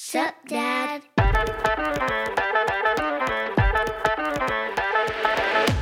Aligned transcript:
Sup, 0.00 0.32
Dad? 0.46 1.02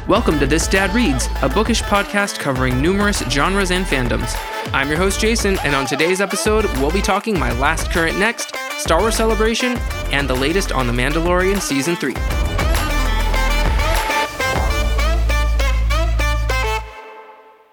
Welcome 0.08 0.40
to 0.40 0.46
This 0.46 0.66
Dad 0.66 0.92
Reads, 0.94 1.28
a 1.42 1.50
bookish 1.50 1.82
podcast 1.82 2.38
covering 2.38 2.80
numerous 2.80 3.20
genres 3.28 3.70
and 3.70 3.84
fandoms. 3.84 4.34
I'm 4.72 4.88
your 4.88 4.96
host, 4.96 5.20
Jason, 5.20 5.58
and 5.58 5.76
on 5.76 5.84
today's 5.84 6.22
episode, 6.22 6.64
we'll 6.78 6.90
be 6.90 7.02
talking 7.02 7.38
my 7.38 7.52
last 7.60 7.90
current 7.90 8.18
next, 8.18 8.56
Star 8.78 9.00
Wars 9.00 9.16
Celebration, 9.16 9.76
and 10.10 10.26
the 10.26 10.34
latest 10.34 10.72
on 10.72 10.86
The 10.86 10.94
Mandalorian 10.94 11.60
Season 11.60 11.94
3. 11.94 12.14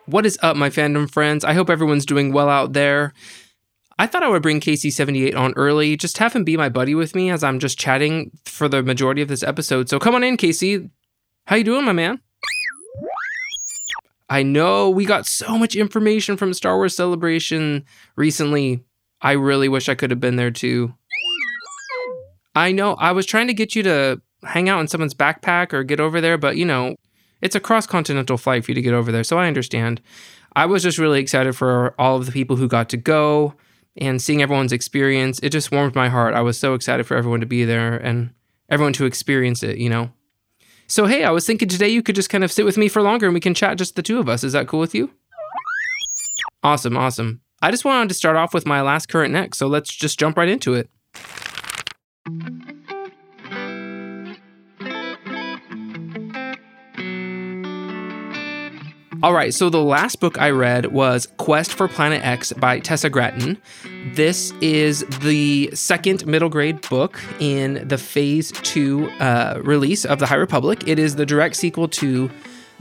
What 0.08 0.26
is 0.26 0.38
up, 0.44 0.58
my 0.58 0.70
fandom 0.70 1.10
friends? 1.10 1.46
I 1.46 1.54
hope 1.54 1.70
everyone's 1.70 2.06
doing 2.06 2.34
well 2.34 2.50
out 2.50 2.74
there. 2.74 3.14
I 4.00 4.08
thought 4.08 4.24
I 4.24 4.30
would 4.30 4.42
bring 4.42 4.60
KC78 4.60 5.36
on 5.36 5.54
early, 5.56 5.96
just 5.96 6.18
have 6.18 6.34
him 6.34 6.44
be 6.44 6.58
my 6.58 6.70
buddy 6.70 6.96
with 6.96 7.14
me 7.14 7.30
as 7.30 7.44
I'm 7.44 7.60
just 7.60 7.78
chatting 7.78 8.32
for 8.46 8.68
the 8.68 8.82
majority 8.82 9.22
of 9.22 9.28
this 9.28 9.44
episode. 9.44 9.88
So 9.90 10.00
come 10.00 10.16
on 10.16 10.24
in, 10.24 10.38
Casey. 10.38 10.90
How 11.46 11.58
you 11.58 11.64
doing, 11.64 11.86
my 11.86 11.92
man? 11.92 12.20
I 14.30 14.42
know 14.42 14.90
we 14.90 15.06
got 15.06 15.28
so 15.28 15.58
much 15.58 15.76
information 15.76 16.38
from 16.38 16.54
Star 16.54 16.78
Wars 16.78 16.96
Celebration 16.96 17.86
recently. 18.16 18.84
I 19.22 19.34
really 19.34 19.70
wish 19.70 19.88
I 19.90 19.96
could 19.96 20.10
have 20.10 20.20
been 20.20 20.38
there 20.38 20.50
too. 20.50 20.96
I 22.56 22.72
know 22.72 22.96
I 22.96 23.12
was 23.12 23.26
trying 23.26 23.48
to 23.48 23.54
get 23.54 23.76
you 23.76 23.84
to 23.84 24.22
hang 24.44 24.70
out 24.70 24.80
in 24.80 24.88
someone's 24.88 25.14
backpack 25.14 25.72
or 25.72 25.84
get 25.84 26.00
over 26.00 26.20
there, 26.20 26.38
but 26.38 26.58
you 26.58 26.66
know, 26.66 26.96
it's 27.42 27.56
a 27.56 27.60
cross 27.60 27.86
continental 27.86 28.38
flight 28.38 28.66
for 28.66 28.72
you 28.72 28.76
to 28.76 28.82
get 28.82 28.94
over 28.94 29.12
there, 29.12 29.24
so 29.24 29.38
I 29.38 29.48
understand. 29.48 30.02
I 30.56 30.66
was 30.66 30.82
just 30.82 30.98
really 30.98 31.20
excited 31.20 31.56
for 31.56 31.94
all 32.00 32.18
of 32.18 32.26
the 32.26 32.32
people 32.32 32.56
who 32.56 32.68
got 32.68 32.90
to 32.90 32.98
go 32.98 33.54
and 33.98 34.22
seeing 34.22 34.42
everyone's 34.42 34.72
experience. 34.72 35.40
It 35.44 35.50
just 35.50 35.72
warmed 35.72 35.96
my 35.96 36.10
heart. 36.10 36.34
I 36.34 36.42
was 36.42 36.60
so 36.60 36.74
excited 36.74 37.06
for 37.06 37.16
everyone 37.16 37.40
to 37.42 37.46
be 37.46 37.66
there 37.66 37.96
and 37.96 38.32
everyone 38.70 38.94
to 38.94 39.06
experience 39.06 39.64
it, 39.64 39.78
you 39.78 39.90
know? 39.90 40.12
So, 40.88 41.06
hey, 41.06 41.24
I 41.24 41.32
was 41.32 41.46
thinking 41.46 41.70
today 41.70 41.90
you 41.90 42.04
could 42.04 42.16
just 42.16 42.30
kind 42.30 42.44
of 42.44 42.52
sit 42.52 42.66
with 42.66 42.78
me 42.78 42.88
for 42.88 43.02
longer 43.02 43.26
and 43.26 43.34
we 43.34 43.40
can 43.40 43.54
chat 43.54 43.78
just 43.78 43.96
the 43.96 44.02
two 44.02 44.20
of 44.20 44.28
us. 44.28 44.44
Is 44.44 44.54
that 44.54 44.68
cool 44.68 44.80
with 44.80 44.94
you? 44.94 45.12
Awesome, 46.64 46.98
awesome. 46.98 47.42
I 47.62 47.72
just 47.72 47.86
wanted 47.86 48.10
to 48.10 48.16
start 48.16 48.36
off 48.36 48.54
with 48.54 48.66
my 48.66 48.82
last 48.82 49.08
current 49.08 49.34
next, 49.34 49.58
so 49.58 49.68
let's 49.68 49.94
just 49.94 50.20
jump 50.20 50.38
right 50.38 50.50
into 50.50 50.74
it. 50.74 50.90
All 59.24 59.34
right, 59.34 59.54
so 59.54 59.70
the 59.70 59.82
last 59.82 60.20
book 60.20 60.38
I 60.38 60.50
read 60.50 60.88
was 60.88 61.30
Quest 61.38 61.72
for 61.72 61.88
Planet 61.88 62.22
X 62.26 62.52
by 62.52 62.82
Tessa 62.82 63.10
Gratton. 63.10 63.58
This 64.16 64.52
is 64.60 65.06
the 65.22 65.70
second 65.74 66.28
middle 66.28 66.50
grade 66.50 66.82
book 66.90 67.22
in 67.40 67.88
the 67.88 67.98
Phase 67.98 68.52
2 68.52 69.10
uh, 69.22 69.62
release 69.64 70.04
of 70.04 70.20
the 70.20 70.26
High 70.26 70.36
Republic. 70.36 70.90
It 70.90 71.00
is 71.00 71.16
the 71.16 71.26
direct 71.26 71.56
sequel 71.56 71.88
to 71.88 72.30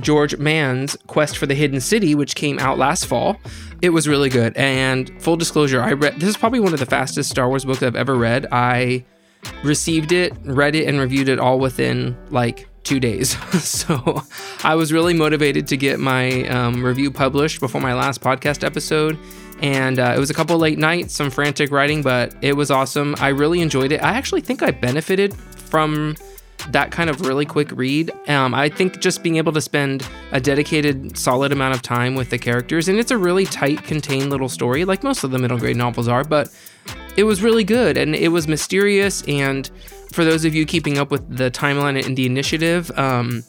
George 0.01 0.37
Mann's 0.37 0.97
Quest 1.07 1.39
for 1.39 1.47
the 1.47 1.55
Hidden 1.55 1.81
City, 1.81 2.17
which 2.17 2.35
came 2.35 2.59
out 2.59 2.77
last 2.77 3.07
fall. 3.07 3.37
It 3.81 3.91
was 3.91 4.09
really 4.09 4.29
good. 4.29 4.57
And 4.57 5.13
full 5.23 5.37
disclosure, 5.37 5.81
I 5.81 5.93
read 5.93 6.19
this 6.19 6.31
is 6.31 6.37
probably 6.37 6.59
one 6.59 6.73
of 6.73 6.81
the 6.81 6.87
fastest 6.87 7.31
Star 7.31 7.48
Wars 7.48 7.65
books 7.65 7.85
I've 7.85 7.95
ever 7.95 8.17
read. 8.17 8.48
I 8.51 9.05
received 9.63 10.11
it, 10.11 10.33
read 10.43 10.75
it, 10.75 10.89
and 10.89 10.98
reviewed 10.98 11.29
it 11.29 11.39
all 11.39 11.61
within 11.61 12.17
like 12.31 12.69
two 12.85 13.01
days. 13.01 13.31
so 13.65 14.23
I 14.65 14.75
was 14.75 14.93
really 14.93 15.15
motivated 15.15 15.67
to 15.69 15.77
get 15.77 16.01
my 16.01 16.47
um, 16.49 16.85
review 16.85 17.11
published 17.11 17.61
before 17.61 17.81
my 17.81 17.95
last 17.95 18.21
podcast 18.21 18.65
episode. 18.65 19.19
And 19.61 20.01
uh, 20.01 20.13
it 20.17 20.19
was 20.19 20.31
a 20.31 20.35
couple 20.35 20.59
late 20.59 20.79
nights, 20.79 21.15
some 21.15 21.31
frantic 21.31 21.71
writing, 21.71 22.03
but 22.03 22.35
it 22.43 22.55
was 22.55 22.71
awesome. 22.71 23.15
I 23.19 23.29
really 23.29 23.61
enjoyed 23.61 23.93
it. 23.93 24.03
I 24.03 24.15
actually 24.15 24.41
think 24.41 24.63
I 24.63 24.73
benefited 24.73 25.35
from 25.35 26.17
that 26.71 26.91
kind 26.91 27.11
of 27.11 27.21
really 27.23 27.47
quick 27.47 27.71
read. 27.73 28.11
Um, 28.29 28.55
I 28.55 28.69
think 28.69 29.01
just 29.01 29.23
being 29.23 29.37
able 29.37 29.53
to 29.53 29.61
spend 29.61 30.07
a 30.33 30.41
dedicated, 30.41 31.17
solid 31.17 31.53
amount 31.53 31.75
of 31.75 31.83
time 31.83 32.15
with 32.15 32.31
the 32.31 32.39
characters, 32.39 32.89
and 32.89 32.98
it's 32.98 33.11
a 33.11 33.19
really 33.19 33.47
tight, 33.47 33.83
contained 33.85 34.31
little 34.31 34.48
story, 34.48 34.85
like 34.85 35.03
most 35.03 35.25
of 35.25 35.31
the 35.31 35.39
middle 35.39 35.59
grade 35.59 35.77
novels 35.77 36.09
are, 36.09 36.25
but 36.25 36.53
it 37.17 37.25
was 37.25 37.42
really 37.42 37.65
good 37.65 37.97
and 37.97 38.15
it 38.15 38.29
was 38.29 38.48
mysterious. 38.48 39.23
And 39.29 39.71
for 40.12 40.24
those 40.24 40.45
of 40.45 40.55
you 40.55 40.64
keeping 40.64 40.98
up 40.98 41.11
with 41.11 41.36
the 41.36 41.50
timeline 41.50 42.05
and 42.05 42.17
the 42.17 42.27
initiative, 42.27 42.90
um, 42.98 43.42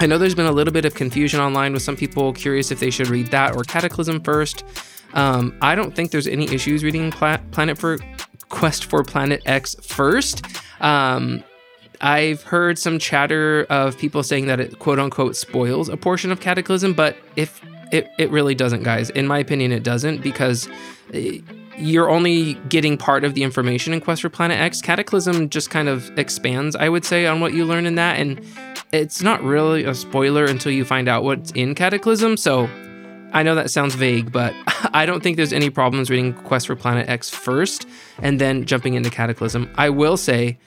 I 0.00 0.06
know 0.06 0.16
there's 0.16 0.34
been 0.34 0.46
a 0.46 0.52
little 0.52 0.72
bit 0.72 0.84
of 0.84 0.94
confusion 0.94 1.40
online 1.40 1.72
with 1.72 1.82
some 1.82 1.96
people 1.96 2.32
curious 2.32 2.70
if 2.70 2.80
they 2.80 2.90
should 2.90 3.08
read 3.08 3.28
that 3.28 3.54
or 3.54 3.64
Cataclysm 3.64 4.22
first. 4.22 4.64
Um, 5.12 5.54
I 5.60 5.74
don't 5.74 5.94
think 5.94 6.10
there's 6.10 6.26
any 6.26 6.46
issues 6.52 6.82
reading 6.82 7.10
Pla- 7.10 7.40
Planet 7.50 7.76
for 7.76 7.98
Quest 8.48 8.86
for 8.86 9.04
Planet 9.04 9.42
X 9.44 9.76
first. 9.82 10.44
Um, 10.80 11.44
I've 12.00 12.42
heard 12.42 12.78
some 12.78 12.98
chatter 12.98 13.66
of 13.68 13.98
people 13.98 14.22
saying 14.22 14.46
that 14.46 14.58
it 14.58 14.78
quote 14.78 14.98
unquote 14.98 15.36
spoils 15.36 15.90
a 15.90 15.96
portion 15.96 16.32
of 16.32 16.40
Cataclysm, 16.40 16.94
but 16.94 17.16
if 17.36 17.60
it, 17.92 18.08
it 18.18 18.30
really 18.30 18.54
doesn't, 18.54 18.84
guys. 18.84 19.10
In 19.10 19.26
my 19.26 19.38
opinion, 19.38 19.72
it 19.72 19.82
doesn't 19.82 20.22
because 20.22 20.68
eh, 21.12 21.40
you're 21.80 22.10
only 22.10 22.54
getting 22.68 22.96
part 22.96 23.24
of 23.24 23.34
the 23.34 23.42
information 23.42 23.92
in 23.92 24.00
Quest 24.00 24.22
for 24.22 24.28
Planet 24.28 24.58
X. 24.58 24.80
Cataclysm 24.80 25.48
just 25.48 25.70
kind 25.70 25.88
of 25.88 26.16
expands, 26.18 26.76
I 26.76 26.88
would 26.88 27.04
say, 27.04 27.26
on 27.26 27.40
what 27.40 27.54
you 27.54 27.64
learn 27.64 27.86
in 27.86 27.94
that. 27.96 28.18
And 28.18 28.44
it's 28.92 29.22
not 29.22 29.42
really 29.42 29.84
a 29.84 29.94
spoiler 29.94 30.44
until 30.44 30.72
you 30.72 30.84
find 30.84 31.08
out 31.08 31.24
what's 31.24 31.50
in 31.52 31.74
Cataclysm. 31.74 32.36
So 32.36 32.68
I 33.32 33.42
know 33.42 33.54
that 33.54 33.70
sounds 33.70 33.94
vague, 33.94 34.32
but 34.32 34.54
I 34.92 35.06
don't 35.06 35.22
think 35.22 35.36
there's 35.36 35.52
any 35.52 35.70
problems 35.70 36.10
reading 36.10 36.34
Quest 36.34 36.66
for 36.66 36.76
Planet 36.76 37.08
X 37.08 37.30
first 37.30 37.86
and 38.18 38.40
then 38.40 38.64
jumping 38.64 38.94
into 38.94 39.10
Cataclysm. 39.10 39.70
I 39.76 39.90
will 39.90 40.16
say 40.16 40.58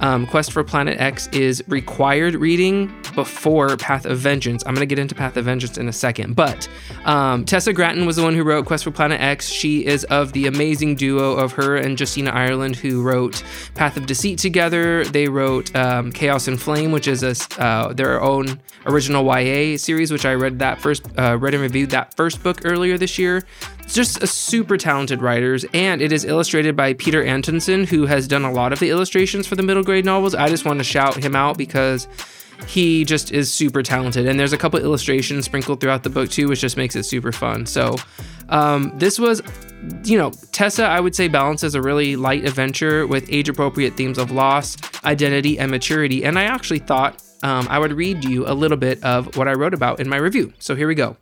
um, 0.00 0.26
Quest 0.26 0.52
for 0.52 0.64
Planet 0.64 1.00
X 1.00 1.28
is 1.28 1.62
required 1.68 2.34
reading 2.34 2.92
before 3.16 3.76
Path 3.76 4.06
of 4.06 4.18
Vengeance. 4.18 4.62
I'm 4.64 4.74
going 4.74 4.86
to 4.86 4.94
get 4.94 5.00
into 5.00 5.16
Path 5.16 5.36
of 5.36 5.46
Vengeance 5.46 5.76
in 5.76 5.88
a 5.88 5.92
second. 5.92 6.36
But 6.36 6.68
um, 7.04 7.44
Tessa 7.44 7.72
Gratton 7.72 8.06
was 8.06 8.14
the 8.14 8.22
one 8.22 8.34
who 8.34 8.44
wrote 8.44 8.66
Quest 8.66 8.84
for 8.84 8.92
Planet 8.92 9.20
X. 9.20 9.48
She 9.48 9.84
is 9.84 10.04
of 10.04 10.32
the 10.32 10.46
amazing 10.46 10.94
duo 10.94 11.32
of 11.32 11.52
her 11.52 11.76
and 11.76 11.98
Justina 11.98 12.30
Ireland, 12.30 12.76
who 12.76 13.02
wrote 13.02 13.42
Path 13.74 13.96
of 13.96 14.06
Deceit 14.06 14.38
together. 14.38 15.04
They 15.04 15.26
wrote 15.26 15.74
um, 15.74 16.12
Chaos 16.12 16.46
and 16.46 16.60
Flame, 16.60 16.92
which 16.92 17.08
is 17.08 17.24
a, 17.24 17.34
uh, 17.60 17.92
their 17.92 18.22
own 18.22 18.60
original 18.84 19.24
YA 19.24 19.76
series, 19.76 20.12
which 20.12 20.24
I 20.24 20.34
read 20.34 20.60
that 20.60 20.80
first, 20.80 21.04
uh, 21.18 21.36
read 21.38 21.54
and 21.54 21.62
reviewed 21.62 21.90
that 21.90 22.14
first 22.14 22.42
book 22.42 22.60
earlier 22.64 22.96
this 22.98 23.18
year 23.18 23.42
It's 23.82 23.94
just 23.94 24.22
a 24.22 24.26
super 24.26 24.76
talented 24.76 25.22
writers, 25.22 25.64
and 25.72 26.02
it 26.02 26.12
is 26.12 26.24
illustrated 26.24 26.76
by 26.76 26.92
Petur 26.92 27.26
Antonsson, 27.26 27.84
who 27.84 28.06
has 28.06 28.28
done 28.28 28.44
a 28.44 28.52
lot 28.52 28.72
of 28.72 28.78
the 28.78 28.90
illustrations 28.90 29.46
for 29.46 29.56
the 29.56 29.62
middle 29.62 29.82
grade 29.82 30.04
novels. 30.04 30.34
I 30.34 30.48
just 30.48 30.64
want 30.64 30.78
to 30.80 30.84
shout 30.84 31.16
him 31.16 31.34
out 31.34 31.56
because 31.56 32.06
he 32.66 33.04
just 33.04 33.32
is 33.32 33.52
super 33.52 33.82
talented, 33.82 34.26
and 34.26 34.38
there's 34.38 34.52
a 34.52 34.58
couple 34.58 34.80
illustrations 34.80 35.44
sprinkled 35.44 35.80
throughout 35.80 36.02
the 36.02 36.10
book 36.10 36.30
too, 36.30 36.48
which 36.48 36.60
just 36.60 36.76
makes 36.76 36.96
it 36.96 37.04
super 37.04 37.32
fun. 37.32 37.66
So, 37.66 37.96
um, 38.48 38.92
this 38.96 39.18
was, 39.18 39.42
you 40.04 40.16
know, 40.16 40.30
Tessa, 40.52 40.84
I 40.84 41.00
would 41.00 41.14
say 41.14 41.28
balances 41.28 41.74
a 41.74 41.82
really 41.82 42.16
light 42.16 42.44
adventure 42.44 43.06
with 43.06 43.26
age-appropriate 43.32 43.96
themes 43.96 44.18
of 44.18 44.30
loss, 44.30 44.76
identity, 45.04 45.58
and 45.58 45.70
maturity. 45.70 46.24
And 46.24 46.38
I 46.38 46.44
actually 46.44 46.78
thought 46.78 47.22
um, 47.42 47.66
I 47.68 47.78
would 47.78 47.92
read 47.92 48.24
you 48.24 48.46
a 48.46 48.54
little 48.54 48.76
bit 48.76 49.02
of 49.04 49.36
what 49.36 49.48
I 49.48 49.52
wrote 49.52 49.74
about 49.74 50.00
in 50.00 50.08
my 50.08 50.16
review. 50.16 50.52
So 50.58 50.74
here 50.74 50.88
we 50.88 50.94
go. 50.94 51.16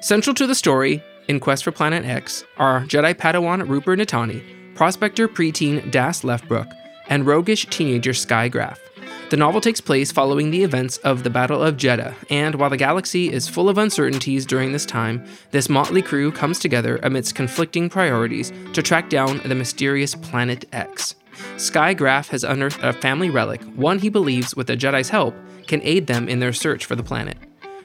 Central 0.00 0.34
to 0.34 0.46
the 0.46 0.54
story, 0.54 1.02
in 1.28 1.40
Quest 1.40 1.64
for 1.64 1.72
Planet 1.72 2.04
X, 2.04 2.44
are 2.56 2.80
Jedi 2.82 3.14
Padawan 3.14 3.68
Rooper 3.68 3.96
Nitani, 3.96 4.42
prospector 4.80 5.28
preteen 5.28 5.90
Dass 5.90 6.22
Leffbruk, 6.22 6.74
and 7.10 7.26
roguish 7.26 7.66
teenager 7.66 8.14
Sky 8.14 8.48
Graf. 8.48 8.80
The 9.28 9.36
novel 9.36 9.60
takes 9.60 9.78
place 9.78 10.10
following 10.10 10.50
the 10.50 10.64
events 10.64 10.96
of 10.96 11.22
the 11.22 11.28
Battle 11.28 11.62
of 11.62 11.76
Jedha, 11.76 12.14
and 12.30 12.54
while 12.54 12.70
the 12.70 12.78
galaxy 12.78 13.30
is 13.30 13.46
full 13.46 13.68
of 13.68 13.76
uncertainties 13.76 14.46
during 14.46 14.72
this 14.72 14.86
time, 14.86 15.22
this 15.50 15.68
motley 15.68 16.00
crew 16.00 16.32
comes 16.32 16.58
together 16.58 16.98
amidst 17.02 17.34
conflicting 17.34 17.90
priorities 17.90 18.54
to 18.72 18.82
track 18.82 19.10
down 19.10 19.42
the 19.44 19.54
mysterious 19.54 20.14
Planet 20.14 20.64
X. 20.72 21.14
Sky 21.58 21.92
Graf 21.92 22.28
has 22.28 22.42
unearthed 22.42 22.82
a 22.82 22.94
family 22.94 23.28
relic, 23.28 23.62
one 23.76 23.98
he 23.98 24.08
believes, 24.08 24.56
with 24.56 24.66
the 24.66 24.78
Jedi's 24.78 25.10
help, 25.10 25.34
can 25.66 25.82
aid 25.82 26.06
them 26.06 26.26
in 26.26 26.40
their 26.40 26.54
search 26.54 26.86
for 26.86 26.96
the 26.96 27.02
planet. 27.02 27.36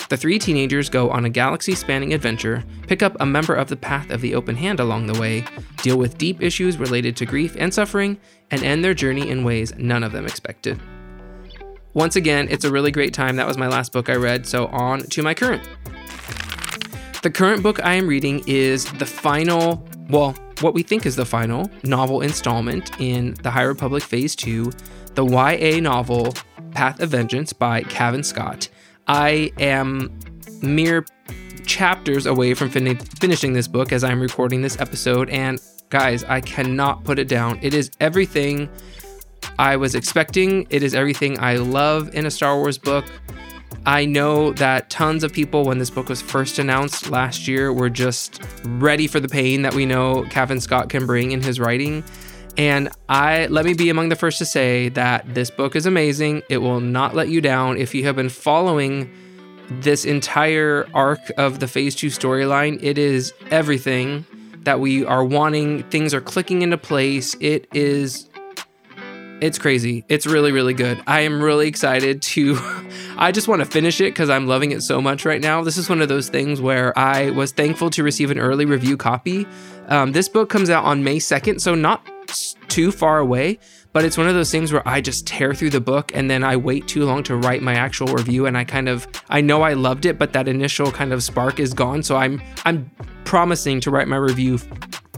The 0.08 0.18
three 0.18 0.38
teenagers 0.38 0.90
go 0.90 1.10
on 1.10 1.26
a 1.26 1.30
galaxy 1.30 1.74
spanning 1.74 2.14
adventure, 2.14 2.64
pick 2.88 3.02
up 3.02 3.18
a 3.20 3.26
member 3.26 3.56
of 3.56 3.70
the 3.70 3.76
Path 3.76 4.12
of 4.12 4.22
the 4.22 4.36
Open 4.36 4.56
Hand 4.56 4.80
along 4.80 5.08
the 5.08 5.20
way, 5.20 5.46
deal 5.82 5.98
with 5.98 6.20
deep 6.20 6.44
issues 6.44 6.78
related 6.78 7.18
to 7.18 7.26
grief 7.26 7.56
and 7.58 7.74
suffering, 7.74 8.20
and 8.52 8.64
end 8.64 8.84
their 8.84 8.94
journey 8.94 9.28
in 9.30 9.44
ways 9.44 9.74
none 9.78 10.04
of 10.04 10.12
them 10.12 10.26
expected. 10.26 10.80
Once 11.96 12.16
again, 12.16 12.48
it's 12.52 12.66
a 12.66 12.72
really 12.72 12.92
great 12.92 13.14
time. 13.14 13.36
That 13.38 13.48
was 13.48 13.58
my 13.58 13.68
last 13.68 13.94
book 13.94 14.10
I 14.10 14.16
read, 14.16 14.46
so 14.46 14.68
on 14.68 15.00
to 15.00 15.24
my 15.24 15.34
current. 15.34 15.68
The 17.24 17.32
current 17.32 17.64
book 17.64 17.84
I 17.84 17.96
am 17.96 18.08
reading 18.08 18.44
is 18.46 18.86
the 18.94 19.06
final, 19.06 19.88
well, 20.10 20.36
what 20.62 20.76
we 20.76 20.84
think 20.84 21.08
is 21.08 21.16
the 21.16 21.26
final 21.26 21.72
novel 21.84 22.22
installment 22.22 22.92
in 23.00 23.34
the 23.42 23.50
High 23.50 23.64
Republic 23.64 24.04
Phase 24.04 24.36
2, 24.36 24.72
the 25.16 25.26
YA 25.26 25.80
novel 25.80 26.36
Path 26.72 27.00
of 27.00 27.10
Vengeance 27.10 27.54
by 27.54 27.82
Cavan 27.84 28.22
Scott. 28.22 28.70
I 29.08 29.52
am 29.60 30.18
mere 30.62 31.06
chapters 31.66 32.26
away 32.26 32.54
from 32.54 32.70
fin- 32.70 32.98
finishing 32.98 33.54
this 33.54 33.68
book 33.68 33.92
as 33.92 34.04
I'm 34.04 34.22
recording 34.22 34.62
this 34.62 34.80
episode. 34.80 35.30
And 35.30 35.60
guys, 35.90 36.24
I 36.24 36.42
cannot 36.42 37.04
put 37.04 37.20
it 37.20 37.28
down. 37.28 37.60
It 37.62 37.74
is 37.74 37.92
everything 38.00 38.70
I 39.58 39.76
was 39.78 39.96
expecting, 39.96 40.68
it 40.70 40.84
is 40.84 40.94
everything 40.94 41.40
I 41.40 41.56
love 41.56 42.14
in 42.14 42.26
a 42.26 42.32
Star 42.32 42.58
Wars 42.58 42.78
book. 42.78 43.06
I 43.86 44.06
know 44.06 44.52
that 44.54 44.90
tons 44.90 45.24
of 45.24 45.32
people, 45.32 45.64
when 45.64 45.78
this 45.78 45.92
book 45.92 46.10
was 46.10 46.22
first 46.22 46.58
announced 46.58 47.12
last 47.12 47.48
year, 47.48 47.72
were 47.72 47.90
just 47.90 48.42
ready 48.64 49.06
for 49.06 49.20
the 49.20 49.28
pain 49.28 49.62
that 49.62 49.76
we 49.76 49.86
know 49.86 50.24
Cavan 50.32 50.60
Scott 50.60 50.90
can 50.90 51.06
bring 51.06 51.32
in 51.32 51.42
his 51.42 51.60
writing. 51.60 52.04
And 52.58 52.90
I 53.10 53.48
let 53.48 53.66
me 53.66 53.74
be 53.74 53.90
among 53.90 54.10
the 54.10 54.16
first 54.16 54.38
to 54.38 54.46
say 54.46 54.90
that 54.90 55.34
this 55.34 55.50
book 55.50 55.76
is 55.76 55.86
amazing. 55.86 56.44
It 56.50 56.60
will 56.60 56.80
not 56.80 57.14
let 57.14 57.30
you 57.30 57.42
down 57.42 57.78
if 57.78 57.94
you 57.94 58.04
have 58.06 58.16
been 58.16 58.30
following 58.30 59.12
this 59.70 60.06
entire 60.06 60.88
arc 60.94 61.20
of 61.38 61.60
the 61.60 61.68
Phase 61.68 61.96
2 61.96 62.08
storyline. 62.08 62.82
It 62.82 62.98
is 62.98 63.34
everything 63.52 64.26
that 64.60 64.80
we 64.80 65.04
are 65.06 65.24
wanting. 65.24 65.84
Things 65.90 66.14
are 66.14 66.22
clicking 66.22 66.62
into 66.62 66.78
place. 66.78 67.36
It 67.40 67.68
is 67.74 68.30
it's 69.42 69.58
crazy. 69.58 70.06
It's 70.08 70.26
really, 70.26 70.54
really 70.54 70.74
good. 70.74 71.02
I 71.08 71.22
am 71.22 71.42
really 71.42 71.68
excited 71.68 72.22
to. 72.22 72.58
I 73.18 73.32
just 73.32 73.48
want 73.48 73.60
to 73.62 73.66
finish 73.66 74.00
it 74.00 74.06
because 74.06 74.30
I'm 74.30 74.48
loving 74.48 74.72
it 74.72 74.82
so 74.82 75.02
much 75.02 75.26
right 75.26 75.42
now. 75.42 75.62
This 75.62 75.78
is 75.78 75.90
one 75.90 76.02
of 76.02 76.08
those 76.08 76.30
things 76.30 76.62
where 76.62 76.98
I 76.98 77.32
was 77.32 77.52
thankful 77.52 77.90
to 77.92 78.04
receive 78.04 78.32
an 78.32 78.40
early 78.40 78.66
review 78.66 78.96
copy. 78.96 79.46
Um, 79.88 80.14
this 80.14 80.30
book 80.30 80.50
comes 80.50 80.70
out 80.70 80.86
on 80.86 81.04
May 81.04 81.18
2nd, 81.18 81.60
so 81.60 81.76
not 81.76 82.06
too 82.68 82.92
far 82.92 83.20
away, 83.20 83.60
but 83.94 84.04
it's 84.04 84.18
one 84.18 84.28
of 84.28 84.34
those 84.34 84.52
things 84.52 84.74
where 84.74 84.86
I 84.88 85.02
just 85.02 85.26
tear 85.26 85.54
through 85.54 85.70
the 85.70 85.82
book 85.82 86.12
and 86.14 86.30
then 86.30 86.44
I 86.44 86.58
wait 86.58 86.88
too 86.88 87.06
long 87.06 87.24
to 87.24 87.36
write 87.36 87.62
my 87.62 87.76
actual 87.76 88.08
review 88.08 88.46
and 88.46 88.58
I 88.58 88.64
kind 88.64 88.90
of 88.90 89.08
I 89.30 89.42
know 89.42 89.62
I 89.62 89.74
loved 89.74 90.06
it, 90.06 90.20
but 90.20 90.34
that 90.34 90.48
initial 90.48 90.92
kind 90.92 91.14
of 91.14 91.24
spark 91.24 91.60
is 91.60 91.74
gone. 91.74 92.04
So 92.04 92.16
I'm 92.16 92.42
I'm 92.66 92.90
promising 93.24 93.80
to 93.82 93.92
write 93.92 94.08
my 94.08 94.18
review 94.18 94.58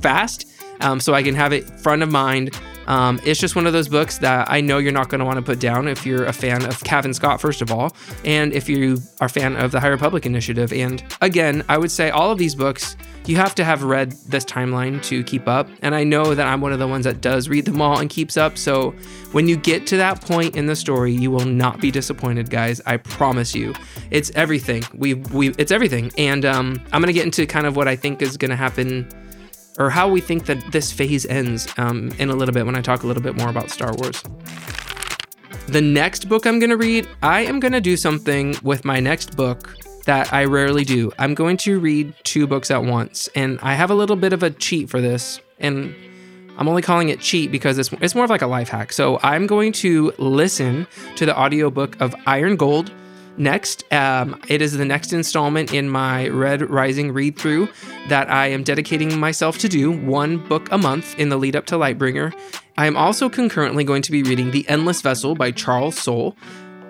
fast 0.02 0.46
um, 0.82 1.00
so 1.00 1.14
I 1.14 1.24
can 1.24 1.36
have 1.36 1.54
it 1.54 1.68
front 1.80 2.04
of 2.04 2.12
mind 2.12 2.56
um, 2.88 3.20
it's 3.24 3.40
just 3.40 3.56
one 3.56 3.68
of 3.68 3.74
those 3.74 3.88
books 3.88 4.18
that 4.20 4.50
I 4.50 4.62
know 4.62 4.78
you're 4.78 4.92
not 4.92 5.10
going 5.10 5.20
to 5.20 5.26
want 5.26 5.38
to 5.38 5.42
put 5.42 5.60
down 5.60 5.88
if 5.88 6.06
you're 6.06 6.26
a 6.26 6.34
fan 6.34 6.66
of 6.66 6.84
Cavan 6.84 7.14
Scott, 7.14 7.42
first 7.42 7.62
of 7.62 7.72
all, 7.72 7.96
and 8.24 8.54
if 8.54 8.70
you 8.70 8.98
are 9.20 9.28
a 9.28 9.30
fan 9.30 9.56
of 9.56 9.72
the 9.72 9.80
High 9.80 9.90
Republic 9.90 10.26
Initiative. 10.26 10.72
And 10.72 11.04
again, 11.22 11.64
I 11.70 11.78
would 11.78 11.92
say 11.92 12.10
all 12.10 12.32
of 12.32 12.38
these 12.38 12.56
books, 12.56 12.96
you 13.26 13.36
have 13.36 13.54
to 13.56 13.66
have 13.66 13.84
read 13.84 14.14
this 14.30 14.46
timeline 14.46 15.04
to 15.04 15.22
keep 15.24 15.50
up. 15.50 15.68
And 15.82 15.94
I 15.94 16.06
know 16.06 16.34
that 16.34 16.48
I'm 16.48 16.62
one 16.62 16.72
of 16.72 16.80
the 16.80 16.88
ones 16.88 17.04
that 17.04 17.20
does 17.20 17.50
read 17.50 17.66
them 17.66 17.82
all 17.82 18.00
and 18.00 18.10
keeps 18.10 18.38
up. 18.38 18.58
So 18.58 18.92
when 19.34 19.50
you 19.50 19.58
get 19.58 19.86
to 19.88 19.98
that 19.98 20.22
point 20.22 20.56
in 20.56 20.66
the 20.66 20.76
story, 20.76 21.12
you 21.12 21.30
will 21.30 21.46
not 21.46 21.82
be 21.82 21.92
disappointed, 21.92 22.50
guys. 22.50 22.80
I 22.86 22.98
promise 22.98 23.54
you. 23.54 23.74
It's 24.12 24.32
everything. 24.34 24.84
We 24.94 25.16
we 25.16 25.50
it's 25.58 25.72
everything. 25.74 26.12
And 26.18 26.46
um, 26.46 26.82
I'm 26.94 27.02
gonna 27.02 27.12
get 27.12 27.26
into 27.26 27.46
kind 27.46 27.68
of 27.68 27.76
what 27.76 27.90
I 27.90 27.98
think 27.98 28.22
is 28.22 28.38
gonna 28.38 28.56
happen 28.56 29.10
or 29.78 29.90
how 29.90 30.08
we 30.08 30.22
think 30.22 30.46
that 30.46 30.72
this 30.72 30.92
phase 30.92 31.26
ends 31.26 31.68
um, 31.78 32.12
in 32.20 32.30
a 32.30 32.36
little 32.36 32.54
bit 32.54 32.66
when 32.66 32.76
I 32.76 32.82
talk 32.82 33.04
a 33.04 33.08
little 33.08 33.24
bit 33.24 33.36
more 33.36 33.50
about 33.50 33.70
Star 33.70 33.94
Wars. 33.94 34.22
The 35.68 35.82
next 35.82 36.30
book 36.30 36.46
I'm 36.46 36.60
going 36.60 36.70
to 36.70 36.78
read, 36.78 37.08
I 37.22 37.42
am 37.42 37.60
going 37.60 37.74
to 37.74 37.82
do 37.82 37.98
something 37.98 38.56
with 38.64 38.86
my 38.86 39.00
next 39.00 39.36
book 39.36 39.76
that 40.06 40.32
I 40.32 40.46
rarely 40.46 40.86
do. 40.86 41.12
I'm 41.20 41.34
going 41.34 41.58
to 41.58 41.80
read 41.80 42.14
two 42.24 42.48
books 42.48 42.72
at 42.72 42.84
once, 42.84 43.28
and 43.36 43.60
I 43.62 43.74
have 43.74 43.92
a 43.92 43.96
little 43.96 44.16
bit 44.16 44.32
of 44.32 44.44
a 44.44 44.50
cheat 44.50 44.90
for 44.90 45.02
this, 45.02 45.42
and 45.60 45.94
I'm 46.58 46.70
only 46.70 46.82
calling 46.82 47.10
it 47.10 47.20
cheat 47.20 47.52
because 47.52 47.78
it's, 47.78 47.92
it's 48.02 48.16
more 48.16 48.24
of 48.24 48.30
like 48.30 48.42
a 48.42 48.48
life 48.48 48.70
hack. 48.70 48.94
So 48.94 49.20
I'm 49.22 49.46
going 49.46 49.74
to 49.74 50.14
listen 50.18 50.88
to 51.18 51.26
the 51.26 51.38
audiobook 51.38 52.00
of 52.00 52.16
Iron 52.26 52.56
Gold 52.56 52.92
next. 53.38 53.92
Um, 53.94 54.42
it 54.48 54.62
is 54.62 54.74
the 54.74 54.86
next 54.86 55.14
installment 55.14 55.74
in 55.74 55.90
my 55.90 56.28
Red 56.30 56.70
Rising 56.70 57.12
read 57.12 57.38
through 57.38 57.70
that 58.10 58.30
I 58.30 58.48
am 58.48 58.64
dedicating 58.64 59.20
myself 59.20 59.58
to 59.60 59.70
do 59.70 59.92
one 59.92 60.38
book 60.48 60.72
a 60.72 60.78
month 60.78 61.18
in 61.20 61.30
the 61.30 61.38
lead 61.38 61.56
up 61.56 61.66
to 61.68 61.76
Lightbringer. 61.76 62.34
I 62.78 62.86
am 62.86 62.96
also 62.96 63.30
concurrently 63.30 63.84
going 63.84 64.04
to 64.04 64.12
be 64.12 64.24
reading 64.24 64.52
The 64.52 64.68
Endless 64.70 65.02
Vessel 65.02 65.36
by 65.36 65.52
Charles 65.52 65.98
Soule. 65.98 66.36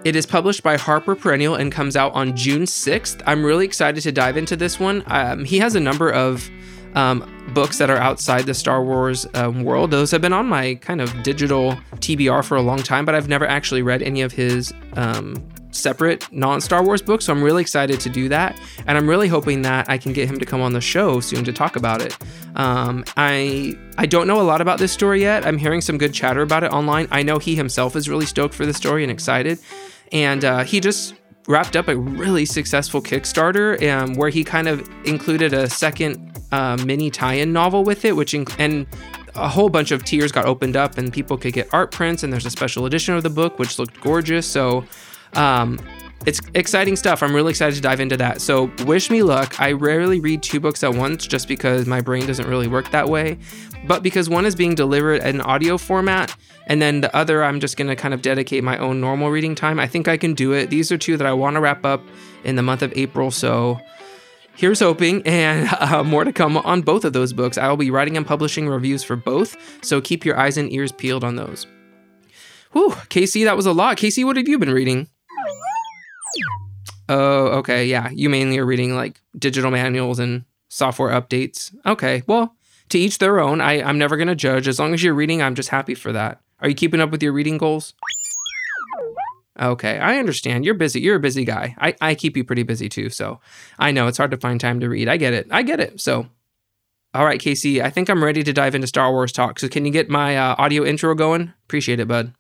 It 0.04 0.16
is 0.16 0.26
published 0.26 0.64
by 0.64 0.78
Harper 0.78 1.16
Perennial 1.16 1.56
and 1.56 1.72
comes 1.72 1.96
out 1.96 2.14
on 2.14 2.36
June 2.36 2.64
6th. 2.64 3.22
I'm 3.26 3.44
really 3.44 3.66
excited 3.66 4.02
to 4.02 4.12
dive 4.12 4.38
into 4.38 4.56
this 4.56 4.80
one. 4.80 5.04
Um, 5.08 5.44
he 5.44 5.60
has 5.60 5.76
a 5.76 5.80
number 5.80 6.10
of 6.12 6.50
um, 6.94 7.30
books 7.54 7.78
that 7.78 7.90
are 7.90 7.98
outside 7.98 8.46
the 8.46 8.54
Star 8.54 8.84
Wars 8.84 9.26
um, 9.34 9.64
world. 9.64 9.92
Those 9.92 10.12
have 10.12 10.22
been 10.22 10.34
on 10.34 10.46
my 10.48 10.76
kind 10.76 11.02
of 11.02 11.12
digital 11.24 11.74
TBR 11.96 12.44
for 12.44 12.58
a 12.58 12.62
long 12.62 12.80
time, 12.80 13.06
but 13.06 13.16
I've 13.16 13.30
never 13.30 13.46
actually 13.46 13.82
read 13.82 14.02
any 14.02 14.22
of 14.22 14.32
his 14.32 14.74
um, 14.94 15.36
separate 15.78 16.32
non 16.32 16.62
Star 16.62 16.84
Wars 16.84 17.02
book. 17.02 17.22
So 17.22 17.34
I'm 17.34 17.44
really 17.44 17.62
excited 17.62 18.00
to 18.02 18.10
do 18.10 18.30
that. 18.30 18.60
And 18.86 18.98
I'm 18.98 19.08
really 19.08 19.28
hoping 19.28 19.62
that 19.64 19.90
I 19.90 19.98
can 19.98 20.14
get 20.14 20.28
him 20.28 20.40
to 20.40 20.46
come 20.46 20.62
on 20.62 20.74
the 20.74 20.82
show 20.82 21.20
soon 21.20 21.44
to 21.46 21.54
talk 21.54 21.76
about 21.76 22.02
it. 22.02 22.18
Um, 22.56 23.04
I 23.16 23.78
I 23.98 24.06
don't 24.06 24.28
know 24.28 24.42
a 24.42 24.44
lot 24.44 24.62
about 24.62 24.80
this 24.80 24.92
story 24.92 25.22
yet. 25.22 25.46
I'm 25.46 25.58
hearing 25.58 25.82
some 25.82 25.98
good 25.98 26.14
chatter 26.14 26.42
about 26.42 26.64
it 26.64 26.72
online. 26.72 27.08
I 27.12 27.24
know 27.24 27.40
he 27.40 27.56
himself 27.56 27.96
is 27.96 28.10
really 28.10 28.26
stoked 28.26 28.54
for 28.54 28.66
the 28.66 28.74
story 28.74 29.04
and 29.04 29.12
excited. 29.12 29.60
And 30.12 30.44
uh, 30.46 30.64
he 30.64 30.80
just 30.80 31.16
wrapped 31.48 31.76
up 31.76 31.88
a 31.88 31.96
really 31.96 32.46
successful 32.46 33.02
Kickstarter 33.02 33.82
um, 33.90 34.16
where 34.16 34.30
he 34.30 34.44
kind 34.44 34.68
of 34.68 34.88
included 35.06 35.54
a 35.54 35.70
second 35.70 36.38
uh, 36.52 36.78
mini 36.86 37.10
tie-in 37.10 37.54
novel 37.54 37.84
with 37.84 38.06
it, 38.06 38.16
which 38.16 38.34
inc- 38.34 38.54
and 38.60 38.86
a 39.36 39.48
whole 39.48 39.70
bunch 39.70 39.92
of 39.92 40.04
tiers 40.04 40.32
got 40.32 40.46
opened 40.46 40.76
up 40.76 40.98
and 40.98 41.14
people 41.14 41.38
could 41.38 41.54
get 41.54 41.72
art 41.74 41.92
prints 41.92 42.24
and 42.24 42.34
there's 42.34 42.46
a 42.46 42.50
special 42.50 42.86
edition 42.86 43.16
of 43.16 43.24
the 43.24 43.30
book 43.30 43.60
which 43.60 43.80
looked 43.80 44.00
gorgeous. 44.02 44.48
So 44.48 44.86
um, 45.34 45.80
it's 46.28 46.42
exciting 46.56 46.98
stuff. 46.98 47.24
I'm 47.24 47.34
really 47.34 47.52
excited 47.52 47.76
to 47.76 47.82
dive 47.82 48.02
into 48.02 48.18
that. 48.18 48.42
So, 48.42 48.70
wish 48.86 49.10
me 49.10 49.24
luck. 49.24 49.62
I 49.62 49.72
rarely 49.72 50.20
read 50.20 50.44
two 50.44 50.60
books 50.60 50.84
at 50.84 50.94
once 50.94 51.26
just 51.26 51.48
because 51.48 51.86
my 51.86 52.02
brain 52.02 52.28
doesn't 52.28 52.48
really 52.48 52.68
work 52.68 52.92
that 52.92 53.08
way. 53.08 53.38
But 53.86 54.04
because 54.04 54.30
one 54.30 54.46
is 54.46 54.54
being 54.54 54.76
delivered 54.76 55.24
in 55.24 55.40
audio 55.40 55.78
format, 55.78 56.36
and 56.68 56.82
then 56.82 57.00
the 57.00 57.16
other, 57.16 57.46
I'm 57.46 57.62
just 57.62 57.78
going 57.78 57.88
to 57.88 57.96
kind 57.96 58.14
of 58.14 58.22
dedicate 58.22 58.62
my 58.62 58.78
own 58.78 59.00
normal 59.00 59.30
reading 59.30 59.56
time, 59.56 59.80
I 59.80 59.88
think 59.88 60.10
I 60.10 60.18
can 60.18 60.34
do 60.34 60.52
it. 60.52 60.70
These 60.70 60.92
are 60.92 60.98
two 60.98 61.16
that 61.16 61.26
I 61.26 61.32
want 61.32 61.56
to 61.56 61.62
wrap 61.62 61.86
up 61.86 62.04
in 62.44 62.58
the 62.58 62.64
month 62.64 62.82
of 62.82 62.92
April. 62.98 63.32
So, 63.32 63.80
here's 64.54 64.82
hoping, 64.82 65.26
and 65.26 65.70
uh, 65.80 66.04
more 66.04 66.26
to 66.26 66.34
come 66.34 66.58
on 66.58 66.82
both 66.82 67.06
of 67.06 67.14
those 67.14 67.32
books. 67.32 67.58
I 67.58 67.70
will 67.70 67.78
be 67.78 67.90
writing 67.90 68.18
and 68.18 68.28
publishing 68.28 68.68
reviews 68.68 69.02
for 69.02 69.16
both. 69.16 69.56
So, 69.82 70.02
keep 70.02 70.26
your 70.26 70.38
eyes 70.38 70.58
and 70.58 70.70
ears 70.74 70.92
peeled 70.92 71.24
on 71.24 71.38
those. 71.38 71.68
Whew, 72.74 72.96
Casey, 73.08 73.46
that 73.46 73.56
was 73.56 73.66
a 73.66 73.72
lot. 73.72 73.96
Casey, 73.96 74.26
what 74.26 74.36
have 74.36 74.50
you 74.50 74.60
been 74.60 74.74
reading? 74.74 75.08
Oh, 77.10 77.48
okay. 77.60 77.86
Yeah. 77.86 78.10
You 78.10 78.30
mainly 78.30 78.58
are 78.58 78.66
reading 78.66 78.96
like 78.96 79.22
digital 79.38 79.72
manuals 79.72 80.20
and 80.20 80.46
software 80.70 81.20
updates. 81.20 81.74
Okay. 81.86 82.24
Well, 82.28 82.56
to 82.90 83.00
each 83.00 83.18
their 83.18 83.40
own. 83.40 83.62
I, 83.62 83.82
I'm 83.82 83.98
never 83.98 84.18
going 84.18 84.28
to 84.28 84.36
judge. 84.36 84.68
As 84.68 84.80
long 84.80 84.94
as 84.94 85.04
you're 85.04 85.14
reading, 85.14 85.42
I'm 85.42 85.56
just 85.56 85.70
happy 85.70 85.96
for 85.96 86.12
that. 86.14 86.42
Are 86.60 86.70
you 86.70 86.76
keeping 86.76 87.02
up 87.02 87.12
with 87.12 87.22
your 87.22 87.34
reading 87.34 87.58
goals? 87.58 87.94
Okay, 89.60 89.98
I 89.98 90.18
understand. 90.18 90.66
You're 90.66 90.76
busy. 90.76 91.02
You're 91.02 91.16
a 91.16 91.20
busy 91.20 91.44
guy. 91.44 91.76
I, 91.80 91.96
I 92.00 92.16
keep 92.16 92.38
you 92.38 92.44
pretty 92.44 92.64
busy 92.64 92.90
too. 92.90 93.10
So 93.10 93.40
I 93.80 93.92
know 93.92 94.08
it's 94.08 94.18
hard 94.18 94.32
to 94.32 94.38
find 94.38 94.62
time 94.62 94.80
to 94.82 94.90
read. 94.90 95.08
I 95.08 95.18
get 95.18 95.34
it. 95.34 95.48
I 95.50 95.64
get 95.64 95.80
it. 95.80 96.00
So, 96.00 96.28
all 97.14 97.26
right, 97.26 97.40
Casey, 97.40 97.82
I 97.82 97.90
think 97.90 98.10
I'm 98.10 98.24
ready 98.24 98.44
to 98.44 98.54
dive 98.54 98.76
into 98.76 98.88
Star 98.88 99.12
Wars 99.12 99.32
talk. 99.32 99.60
So, 99.60 99.68
can 99.68 99.84
you 99.86 99.92
get 99.92 100.10
my 100.10 100.38
uh, 100.38 100.56
audio 100.60 100.86
intro 100.86 101.16
going? 101.16 101.54
Appreciate 101.66 102.00
it, 102.00 102.08
bud. 102.08 102.34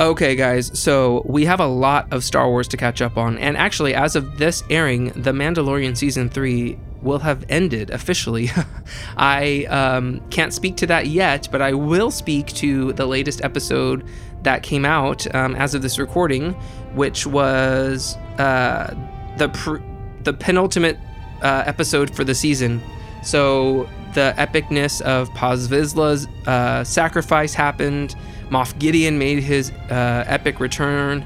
Okay, 0.00 0.36
guys, 0.36 0.70
so 0.78 1.22
we 1.26 1.44
have 1.46 1.58
a 1.58 1.66
lot 1.66 2.06
of 2.12 2.22
Star 2.22 2.48
Wars 2.48 2.68
to 2.68 2.76
catch 2.76 3.02
up 3.02 3.16
on, 3.16 3.36
and 3.38 3.56
actually, 3.56 3.94
as 3.94 4.14
of 4.14 4.38
this 4.38 4.62
airing, 4.70 5.06
The 5.06 5.32
Mandalorian 5.32 5.96
Season 5.96 6.28
3 6.28 6.78
will 7.02 7.18
have 7.18 7.44
ended 7.48 7.90
officially. 7.90 8.48
I 9.16 9.64
um, 9.64 10.20
can't 10.30 10.54
speak 10.54 10.76
to 10.76 10.86
that 10.86 11.08
yet, 11.08 11.48
but 11.50 11.60
I 11.60 11.72
will 11.72 12.12
speak 12.12 12.46
to 12.54 12.92
the 12.92 13.06
latest 13.06 13.42
episode 13.42 14.06
that 14.44 14.62
came 14.62 14.84
out 14.84 15.34
um, 15.34 15.56
as 15.56 15.74
of 15.74 15.82
this 15.82 15.98
recording, 15.98 16.52
which 16.94 17.26
was 17.26 18.16
uh, 18.38 18.94
the, 19.36 19.48
pr- 19.48 19.82
the 20.22 20.32
penultimate 20.32 20.96
uh, 21.42 21.64
episode 21.66 22.14
for 22.14 22.22
the 22.22 22.36
season. 22.36 22.80
So, 23.24 23.88
the 24.18 24.34
epicness 24.36 25.00
of 25.02 25.32
Paz 25.32 25.68
Vizsla's 25.68 26.26
uh, 26.48 26.82
sacrifice 26.82 27.54
happened 27.54 28.16
Moff 28.50 28.76
Gideon 28.76 29.16
made 29.16 29.44
his 29.44 29.70
uh, 29.70 30.24
epic 30.26 30.58
return. 30.58 31.24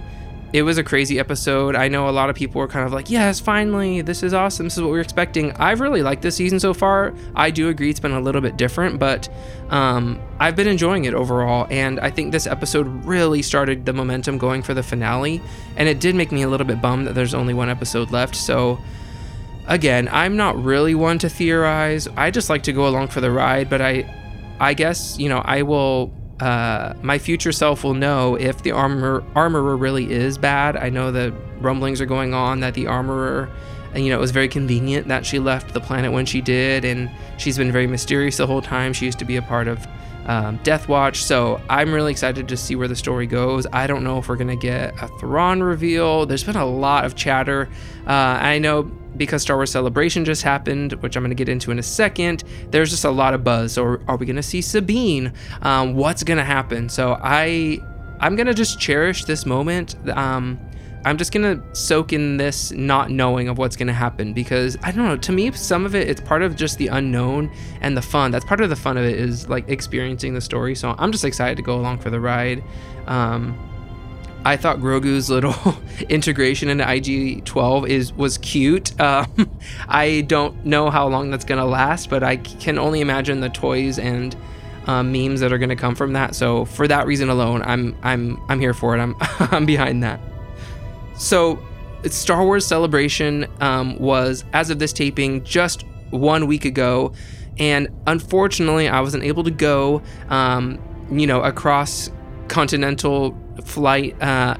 It 0.52 0.60
was 0.64 0.76
a 0.76 0.84
crazy 0.84 1.18
episode. 1.18 1.74
I 1.74 1.88
know 1.88 2.10
a 2.10 2.12
lot 2.12 2.28
of 2.28 2.36
people 2.36 2.58
were 2.58 2.68
kind 2.68 2.84
of 2.84 2.92
like, 2.92 3.08
yes, 3.08 3.40
finally, 3.40 4.02
this 4.02 4.22
is 4.22 4.34
awesome. 4.34 4.66
This 4.66 4.76
is 4.76 4.82
what 4.82 4.92
we 4.92 4.98
are 4.98 5.00
expecting. 5.00 5.52
I've 5.52 5.80
really 5.80 6.02
liked 6.02 6.20
this 6.20 6.36
season 6.36 6.60
so 6.60 6.74
far. 6.74 7.14
I 7.34 7.50
do 7.50 7.70
agree 7.70 7.88
it's 7.88 7.98
been 7.98 8.12
a 8.12 8.20
little 8.20 8.42
bit 8.42 8.58
different, 8.58 8.98
but 8.98 9.30
um, 9.70 10.20
I've 10.38 10.54
been 10.54 10.68
enjoying 10.68 11.06
it 11.06 11.14
overall. 11.14 11.66
And 11.70 11.98
I 12.00 12.10
think 12.10 12.30
this 12.30 12.46
episode 12.46 12.86
really 13.06 13.40
started 13.40 13.86
the 13.86 13.94
momentum 13.94 14.36
going 14.36 14.62
for 14.62 14.74
the 14.74 14.82
finale. 14.82 15.40
And 15.76 15.88
it 15.88 15.98
did 15.98 16.14
make 16.14 16.30
me 16.30 16.42
a 16.42 16.48
little 16.50 16.66
bit 16.66 16.82
bummed 16.82 17.06
that 17.06 17.14
there's 17.14 17.32
only 17.32 17.54
one 17.54 17.70
episode 17.70 18.10
left. 18.10 18.36
So, 18.36 18.78
again, 19.66 20.08
I'm 20.10 20.36
not 20.36 20.62
really 20.62 20.94
one 20.94 21.18
to 21.20 21.28
theorize. 21.28 22.08
I 22.08 22.30
just 22.30 22.50
like 22.50 22.62
to 22.64 22.72
go 22.72 22.88
along 22.88 23.08
for 23.08 23.20
the 23.20 23.30
ride, 23.30 23.70
but 23.70 23.80
I, 23.80 24.12
I 24.60 24.74
guess, 24.74 25.18
you 25.18 25.28
know, 25.28 25.42
I 25.44 25.62
will 25.62 26.12
uh, 26.42 26.94
my 27.02 27.18
future 27.18 27.52
self 27.52 27.84
will 27.84 27.94
know 27.94 28.34
if 28.34 28.62
the 28.62 28.72
armor 28.72 29.22
armorer 29.36 29.76
really 29.76 30.10
is 30.10 30.36
bad. 30.36 30.76
I 30.76 30.90
know 30.90 31.12
the 31.12 31.32
rumblings 31.60 32.00
are 32.00 32.06
going 32.06 32.34
on 32.34 32.58
that 32.60 32.74
the 32.74 32.88
armorer, 32.88 33.48
and 33.94 34.04
you 34.04 34.10
know, 34.10 34.18
it 34.18 34.20
was 34.20 34.32
very 34.32 34.48
convenient 34.48 35.06
that 35.06 35.24
she 35.24 35.38
left 35.38 35.72
the 35.72 35.80
planet 35.80 36.10
when 36.10 36.26
she 36.26 36.40
did, 36.40 36.84
and 36.84 37.08
she's 37.38 37.56
been 37.56 37.70
very 37.70 37.86
mysterious 37.86 38.38
the 38.38 38.46
whole 38.48 38.60
time. 38.60 38.92
She 38.92 39.04
used 39.04 39.20
to 39.20 39.24
be 39.24 39.36
a 39.36 39.42
part 39.42 39.68
of 39.68 39.86
um, 40.26 40.58
Death 40.64 40.88
Watch, 40.88 41.22
so 41.22 41.60
I'm 41.70 41.92
really 41.92 42.10
excited 42.10 42.48
to 42.48 42.56
see 42.56 42.74
where 42.74 42.88
the 42.88 42.96
story 42.96 43.28
goes. 43.28 43.64
I 43.72 43.86
don't 43.86 44.02
know 44.02 44.18
if 44.18 44.28
we're 44.28 44.34
gonna 44.34 44.56
get 44.56 45.00
a 45.00 45.06
Thrawn 45.20 45.62
reveal. 45.62 46.26
There's 46.26 46.42
been 46.42 46.56
a 46.56 46.66
lot 46.66 47.04
of 47.04 47.14
chatter. 47.14 47.68
Uh, 48.04 48.10
I 48.10 48.58
know 48.58 48.90
because 49.16 49.42
Star 49.42 49.56
Wars 49.56 49.70
Celebration 49.70 50.24
just 50.24 50.42
happened, 50.42 50.92
which 50.94 51.16
I'm 51.16 51.22
going 51.22 51.30
to 51.30 51.34
get 51.34 51.48
into 51.48 51.70
in 51.70 51.78
a 51.78 51.82
second, 51.82 52.44
there's 52.70 52.90
just 52.90 53.04
a 53.04 53.10
lot 53.10 53.34
of 53.34 53.44
buzz. 53.44 53.72
So, 53.72 53.98
are 54.08 54.16
we 54.16 54.26
going 54.26 54.36
to 54.36 54.42
see 54.42 54.60
Sabine? 54.60 55.32
Um, 55.62 55.94
what's 55.94 56.22
going 56.22 56.38
to 56.38 56.44
happen? 56.44 56.88
So, 56.88 57.18
I 57.22 57.80
I'm 58.20 58.36
going 58.36 58.46
to 58.46 58.54
just 58.54 58.78
cherish 58.78 59.24
this 59.24 59.44
moment. 59.44 59.96
Um, 60.08 60.58
I'm 61.04 61.18
just 61.18 61.32
going 61.32 61.58
to 61.58 61.74
soak 61.74 62.12
in 62.12 62.36
this 62.36 62.70
not 62.70 63.10
knowing 63.10 63.48
of 63.48 63.58
what's 63.58 63.74
going 63.74 63.88
to 63.88 63.92
happen 63.92 64.32
because 64.32 64.76
I 64.84 64.92
don't 64.92 65.08
know. 65.08 65.16
To 65.16 65.32
me, 65.32 65.50
some 65.50 65.84
of 65.84 65.96
it, 65.96 66.08
it's 66.08 66.20
part 66.20 66.42
of 66.42 66.54
just 66.54 66.78
the 66.78 66.86
unknown 66.86 67.50
and 67.80 67.96
the 67.96 68.02
fun. 68.02 68.30
That's 68.30 68.44
part 68.44 68.60
of 68.60 68.70
the 68.70 68.76
fun 68.76 68.96
of 68.96 69.04
it 69.04 69.18
is 69.18 69.48
like 69.48 69.68
experiencing 69.68 70.34
the 70.34 70.40
story. 70.40 70.74
So, 70.74 70.94
I'm 70.98 71.12
just 71.12 71.24
excited 71.24 71.56
to 71.56 71.62
go 71.62 71.76
along 71.76 71.98
for 71.98 72.10
the 72.10 72.20
ride. 72.20 72.62
Um, 73.06 73.58
I 74.44 74.56
thought 74.56 74.78
Grogu's 74.78 75.30
little 75.30 75.54
integration 76.08 76.68
into 76.68 76.90
IG-12 76.90 77.88
is 77.88 78.12
was 78.12 78.38
cute. 78.38 78.98
Um, 79.00 79.50
I 79.88 80.22
don't 80.22 80.64
know 80.64 80.90
how 80.90 81.06
long 81.08 81.30
that's 81.30 81.44
gonna 81.44 81.66
last, 81.66 82.10
but 82.10 82.22
I 82.22 82.36
can 82.36 82.78
only 82.78 83.00
imagine 83.00 83.40
the 83.40 83.48
toys 83.48 83.98
and 83.98 84.36
um, 84.86 85.12
memes 85.12 85.40
that 85.40 85.52
are 85.52 85.58
gonna 85.58 85.76
come 85.76 85.94
from 85.94 86.12
that. 86.14 86.34
So 86.34 86.64
for 86.64 86.88
that 86.88 87.06
reason 87.06 87.28
alone, 87.28 87.62
I'm 87.62 87.96
I'm 88.02 88.40
I'm 88.48 88.58
here 88.60 88.74
for 88.74 88.96
it. 88.96 89.00
I'm 89.00 89.14
I'm 89.20 89.66
behind 89.66 90.02
that. 90.02 90.20
So 91.16 91.62
Star 92.06 92.44
Wars 92.44 92.66
Celebration 92.66 93.46
um, 93.60 93.96
was, 93.98 94.44
as 94.52 94.70
of 94.70 94.80
this 94.80 94.92
taping, 94.92 95.44
just 95.44 95.84
one 96.10 96.46
week 96.48 96.64
ago, 96.64 97.12
and 97.58 97.88
unfortunately, 98.06 98.88
I 98.88 99.00
wasn't 99.00 99.22
able 99.22 99.44
to 99.44 99.50
go. 99.50 100.02
Um, 100.28 100.80
you 101.10 101.26
know, 101.26 101.42
across 101.42 102.10
continental 102.48 103.36
flight 103.64 104.20
uh, 104.22 104.56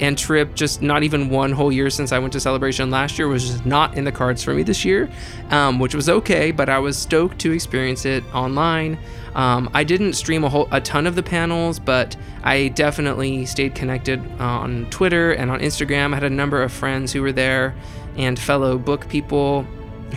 and 0.00 0.16
trip, 0.16 0.54
just 0.54 0.80
not 0.80 1.02
even 1.02 1.28
one 1.28 1.52
whole 1.52 1.70
year 1.70 1.90
since 1.90 2.10
I 2.10 2.18
went 2.18 2.32
to 2.32 2.40
Celebration 2.40 2.90
last 2.90 3.18
year, 3.18 3.28
was 3.28 3.50
just 3.50 3.66
not 3.66 3.96
in 3.96 4.04
the 4.04 4.12
cards 4.12 4.42
for 4.42 4.54
me 4.54 4.62
this 4.62 4.84
year, 4.84 5.10
um, 5.50 5.78
which 5.78 5.94
was 5.94 6.08
okay, 6.08 6.50
but 6.50 6.68
I 6.68 6.78
was 6.78 6.96
stoked 6.96 7.38
to 7.40 7.52
experience 7.52 8.04
it 8.06 8.24
online. 8.34 8.98
Um, 9.34 9.70
I 9.74 9.84
didn't 9.84 10.14
stream 10.14 10.42
a 10.42 10.48
whole 10.48 10.68
a 10.72 10.80
ton 10.80 11.06
of 11.06 11.14
the 11.14 11.22
panels, 11.22 11.78
but 11.78 12.16
I 12.42 12.68
definitely 12.68 13.46
stayed 13.46 13.74
connected 13.74 14.20
on 14.40 14.88
Twitter 14.90 15.32
and 15.32 15.50
on 15.50 15.60
Instagram. 15.60 16.12
I 16.12 16.16
had 16.16 16.24
a 16.24 16.30
number 16.30 16.62
of 16.62 16.72
friends 16.72 17.12
who 17.12 17.22
were 17.22 17.32
there 17.32 17.74
and 18.16 18.38
fellow 18.38 18.78
book 18.78 19.08
people 19.08 19.62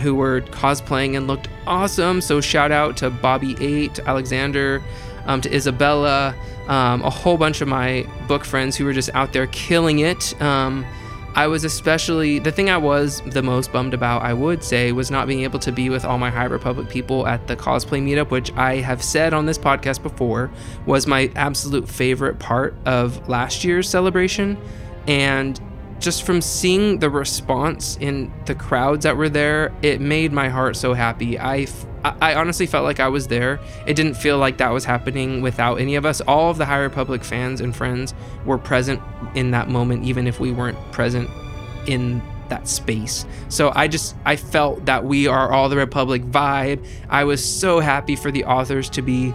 who 0.00 0.14
were 0.14 0.40
cosplaying 0.40 1.16
and 1.16 1.26
looked 1.26 1.48
awesome. 1.66 2.20
So 2.20 2.40
shout 2.40 2.72
out 2.72 2.96
to 2.98 3.10
Bobby 3.10 3.56
Eight, 3.60 4.00
Alexander, 4.00 4.82
um, 5.26 5.40
to 5.40 5.54
Isabella, 5.54 6.34
um, 6.68 7.02
a 7.02 7.10
whole 7.10 7.36
bunch 7.36 7.60
of 7.60 7.68
my 7.68 8.06
book 8.28 8.44
friends 8.44 8.76
who 8.76 8.84
were 8.84 8.92
just 8.92 9.10
out 9.14 9.32
there 9.32 9.46
killing 9.48 10.00
it. 10.00 10.40
Um, 10.40 10.84
I 11.36 11.48
was 11.48 11.64
especially 11.64 12.38
the 12.38 12.52
thing 12.52 12.70
I 12.70 12.76
was 12.76 13.20
the 13.22 13.42
most 13.42 13.72
bummed 13.72 13.92
about, 13.92 14.22
I 14.22 14.32
would 14.32 14.62
say, 14.62 14.92
was 14.92 15.10
not 15.10 15.26
being 15.26 15.40
able 15.40 15.58
to 15.60 15.72
be 15.72 15.90
with 15.90 16.04
all 16.04 16.16
my 16.16 16.30
High 16.30 16.44
Republic 16.44 16.88
people 16.88 17.26
at 17.26 17.48
the 17.48 17.56
cosplay 17.56 18.00
meetup, 18.00 18.30
which 18.30 18.52
I 18.52 18.76
have 18.76 19.02
said 19.02 19.34
on 19.34 19.44
this 19.44 19.58
podcast 19.58 20.00
before 20.00 20.52
was 20.86 21.08
my 21.08 21.32
absolute 21.34 21.88
favorite 21.88 22.38
part 22.38 22.76
of 22.86 23.28
last 23.28 23.64
year's 23.64 23.88
celebration. 23.88 24.56
And 25.08 25.60
just 25.98 26.24
from 26.24 26.40
seeing 26.40 27.00
the 27.00 27.10
response 27.10 27.96
in 28.00 28.32
the 28.46 28.54
crowds 28.54 29.02
that 29.02 29.16
were 29.16 29.28
there, 29.28 29.72
it 29.82 30.00
made 30.00 30.32
my 30.32 30.48
heart 30.48 30.76
so 30.76 30.94
happy. 30.94 31.36
I 31.36 31.66
I 32.04 32.34
honestly 32.34 32.66
felt 32.66 32.84
like 32.84 33.00
I 33.00 33.08
was 33.08 33.28
there. 33.28 33.60
It 33.86 33.94
didn't 33.94 34.14
feel 34.14 34.36
like 34.36 34.58
that 34.58 34.70
was 34.70 34.84
happening 34.84 35.40
without 35.40 35.76
any 35.76 35.94
of 35.94 36.04
us. 36.04 36.20
All 36.20 36.50
of 36.50 36.58
the 36.58 36.66
High 36.66 36.80
Republic 36.80 37.24
fans 37.24 37.60
and 37.60 37.74
friends 37.74 38.12
were 38.44 38.58
present 38.58 39.00
in 39.34 39.52
that 39.52 39.68
moment, 39.70 40.04
even 40.04 40.26
if 40.26 40.38
we 40.38 40.52
weren't 40.52 40.78
present 40.92 41.30
in 41.86 42.20
that 42.48 42.68
space. 42.68 43.24
So 43.48 43.72
I 43.74 43.88
just 43.88 44.16
I 44.24 44.36
felt 44.36 44.84
that 44.84 45.04
we 45.04 45.26
are 45.26 45.50
all 45.50 45.68
the 45.68 45.76
Republic 45.76 46.22
vibe. 46.22 46.84
I 47.08 47.24
was 47.24 47.44
so 47.44 47.80
happy 47.80 48.16
for 48.16 48.30
the 48.30 48.44
authors 48.44 48.90
to 48.90 49.02
be 49.02 49.34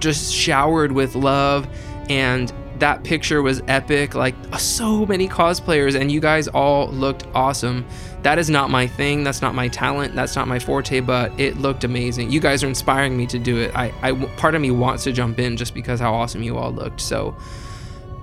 just 0.00 0.34
showered 0.34 0.92
with 0.92 1.14
love 1.14 1.66
and 2.10 2.52
that 2.78 3.02
picture 3.04 3.40
was 3.40 3.62
epic 3.68 4.14
like 4.14 4.34
so 4.58 5.06
many 5.06 5.26
cosplayers 5.26 5.98
and 5.98 6.12
you 6.12 6.20
guys 6.20 6.46
all 6.48 6.88
looked 6.88 7.26
awesome 7.34 7.86
that 8.26 8.40
is 8.40 8.50
not 8.50 8.70
my 8.70 8.88
thing. 8.88 9.22
That's 9.22 9.40
not 9.40 9.54
my 9.54 9.68
talent. 9.68 10.16
That's 10.16 10.34
not 10.34 10.48
my 10.48 10.58
forte, 10.58 10.98
but 10.98 11.38
it 11.38 11.58
looked 11.58 11.84
amazing. 11.84 12.32
You 12.32 12.40
guys 12.40 12.64
are 12.64 12.66
inspiring 12.66 13.16
me 13.16 13.24
to 13.28 13.38
do 13.38 13.58
it. 13.58 13.70
I, 13.72 13.94
I 14.02 14.14
part 14.36 14.56
of 14.56 14.60
me 14.60 14.72
wants 14.72 15.04
to 15.04 15.12
jump 15.12 15.38
in 15.38 15.56
just 15.56 15.74
because 15.74 16.00
how 16.00 16.12
awesome 16.12 16.42
you 16.42 16.58
all 16.58 16.72
looked. 16.72 17.00
So, 17.00 17.36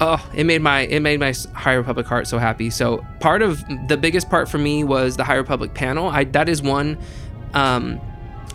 oh, 0.01 0.29
it 0.35 0.43
made 0.43 0.61
my 0.61 0.81
it 0.81 0.99
made 0.99 1.21
my 1.21 1.33
High 1.55 1.75
Republic 1.75 2.05
heart 2.05 2.27
so 2.27 2.37
happy. 2.37 2.69
So 2.69 3.01
part 3.21 3.41
of 3.41 3.63
the 3.87 3.95
biggest 3.95 4.29
part 4.29 4.49
for 4.49 4.57
me 4.57 4.83
was 4.83 5.15
the 5.15 5.23
High 5.23 5.35
Republic 5.35 5.73
panel. 5.73 6.09
I 6.09 6.25
that 6.25 6.49
is 6.49 6.61
one 6.61 6.97
um, 7.53 8.01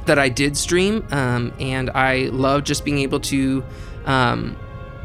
that 0.05 0.19
I 0.19 0.29
did 0.29 0.55
stream, 0.55 1.03
um, 1.13 1.55
and 1.59 1.89
I 1.95 2.25
love 2.25 2.65
just 2.65 2.85
being 2.85 2.99
able 2.99 3.21
to. 3.21 3.65
Um, 4.05 4.59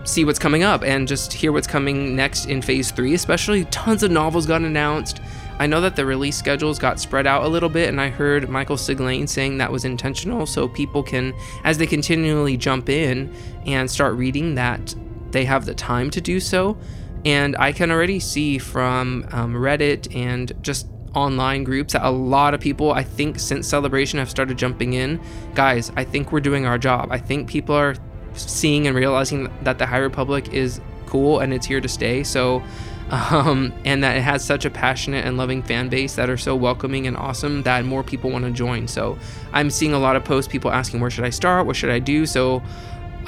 see 0.06 0.26
what's 0.26 0.38
coming 0.38 0.64
up 0.64 0.84
and 0.84 1.08
just 1.08 1.32
hear 1.32 1.54
what's 1.54 1.66
coming 1.66 2.14
next 2.14 2.48
in 2.48 2.62
phase 2.62 2.92
three 2.92 3.14
especially 3.14 3.64
tons 3.66 4.04
of 4.04 4.12
novels 4.12 4.46
got 4.46 4.62
announced 4.62 5.22
I 5.60 5.68
know 5.68 5.82
that 5.82 5.96
the 5.96 6.06
release 6.06 6.38
schedules 6.38 6.80
got 6.80 7.00
spread 7.00 7.28
out 7.28 7.44
a 7.44 7.48
little 7.48 7.70
bit, 7.70 7.90
and 7.90 8.02
I 8.02 8.10
heard 8.10 8.50
Michael 8.50 8.76
Siglain 8.76 9.30
saying 9.30 9.60
that 9.60 9.72
was 9.72 9.86
intentional, 9.86 10.46
so 10.46 10.68
people 10.68 11.04
can, 11.04 11.34
as 11.64 11.78
they 11.78 11.88
continually 11.88 12.58
jump 12.58 12.90
in 12.90 13.34
and 13.66 13.90
start 13.90 14.16
reading, 14.16 14.56
that 14.56 14.96
they 15.32 15.46
have 15.46 15.66
the 15.66 15.74
time 15.74 16.10
to 16.12 16.22
do 16.22 16.40
so. 16.40 16.78
And 17.26 17.56
I 17.58 17.72
can 17.72 17.92
already 17.92 18.20
see 18.20 18.58
from 18.58 19.28
um, 19.32 19.54
Reddit 19.54 20.14
and 20.16 20.52
just 20.62 20.88
online 21.16 21.64
groups 21.64 21.94
that 21.94 22.04
a 22.04 22.10
lot 22.10 22.54
of 22.54 22.60
people, 22.60 22.92
I 22.92 23.04
think, 23.04 23.40
since 23.40 23.68
Celebration 23.68 24.20
have 24.20 24.30
started 24.30 24.58
jumping 24.58 24.94
in. 24.94 25.22
Guys, 25.54 25.92
I 25.96 26.04
think 26.04 26.32
we're 26.32 26.42
doing 26.42 26.66
our 26.66 26.78
job. 26.78 27.10
I 27.12 27.20
think 27.20 27.48
people 27.48 27.76
are 27.76 27.96
seeing 28.34 28.88
and 28.88 28.96
realizing 28.96 29.52
that 29.62 29.78
the 29.78 29.86
High 29.86 30.00
Republic 30.00 30.52
is 30.54 30.82
cool 31.06 31.40
and 31.40 31.54
it's 31.54 31.68
here 31.68 31.80
to 31.80 31.88
stay. 31.88 32.24
So 32.24 32.64
um, 33.12 33.74
and 33.86 34.04
that 34.04 34.18
it 34.18 34.22
has 34.22 34.44
such 34.44 34.66
a 34.66 34.70
passionate 34.70 35.26
and 35.26 35.38
loving 35.38 35.62
fan 35.62 35.90
base 35.90 36.16
that 36.16 36.30
are 36.30 36.38
so 36.38 36.56
welcoming 36.56 37.08
and 37.08 37.18
awesome 37.18 37.64
that 37.64 37.86
more 37.86 38.04
people 38.04 38.32
want 38.32 38.46
to 38.46 38.52
join. 38.52 38.88
So 38.88 39.18
I'm 39.52 39.70
seeing 39.70 39.94
a 39.94 40.00
lot 40.00 40.16
of 40.16 40.24
posts, 40.24 40.52
people 40.52 40.72
asking, 40.72 41.00
where 41.00 41.10
should 41.10 41.26
I 41.26 41.30
start? 41.30 41.66
What 41.66 41.76
should 41.76 41.90
I 41.90 42.00
do? 42.00 42.26
So 42.26 42.64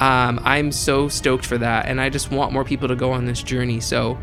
um, 0.00 0.40
I'm 0.44 0.72
so 0.72 1.08
stoked 1.08 1.46
for 1.46 1.58
that, 1.58 1.86
and 1.86 2.00
I 2.00 2.10
just 2.10 2.30
want 2.30 2.52
more 2.52 2.64
people 2.64 2.88
to 2.88 2.96
go 2.96 3.12
on 3.12 3.24
this 3.24 3.42
journey. 3.42 3.80
So 3.80 4.18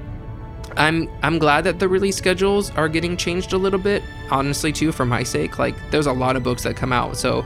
I'm 0.77 1.09
I'm 1.21 1.39
glad 1.39 1.63
that 1.63 1.79
the 1.79 1.87
release 1.87 2.15
schedules 2.15 2.71
are 2.71 2.87
getting 2.87 3.17
changed 3.17 3.53
a 3.53 3.57
little 3.57 3.79
bit. 3.79 4.03
Honestly, 4.29 4.71
too, 4.71 4.91
for 4.91 5.05
my 5.05 5.23
sake, 5.23 5.57
like 5.59 5.75
there's 5.91 6.07
a 6.07 6.13
lot 6.13 6.35
of 6.35 6.43
books 6.43 6.63
that 6.63 6.75
come 6.75 6.93
out, 6.93 7.17
so. 7.17 7.45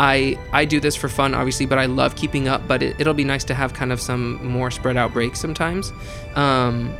I, 0.00 0.38
I 0.52 0.64
do 0.64 0.78
this 0.78 0.94
for 0.94 1.08
fun, 1.08 1.34
obviously, 1.34 1.66
but 1.66 1.76
I 1.76 1.86
love 1.86 2.14
keeping 2.14 2.46
up. 2.46 2.68
But 2.68 2.84
it, 2.84 3.04
will 3.04 3.14
be 3.14 3.24
nice 3.24 3.42
to 3.42 3.54
have 3.54 3.74
kind 3.74 3.90
of 3.90 4.00
some 4.00 4.46
more 4.46 4.70
spread 4.70 4.96
out 4.96 5.12
breaks 5.12 5.40
sometimes. 5.40 5.92
Um, 6.36 6.96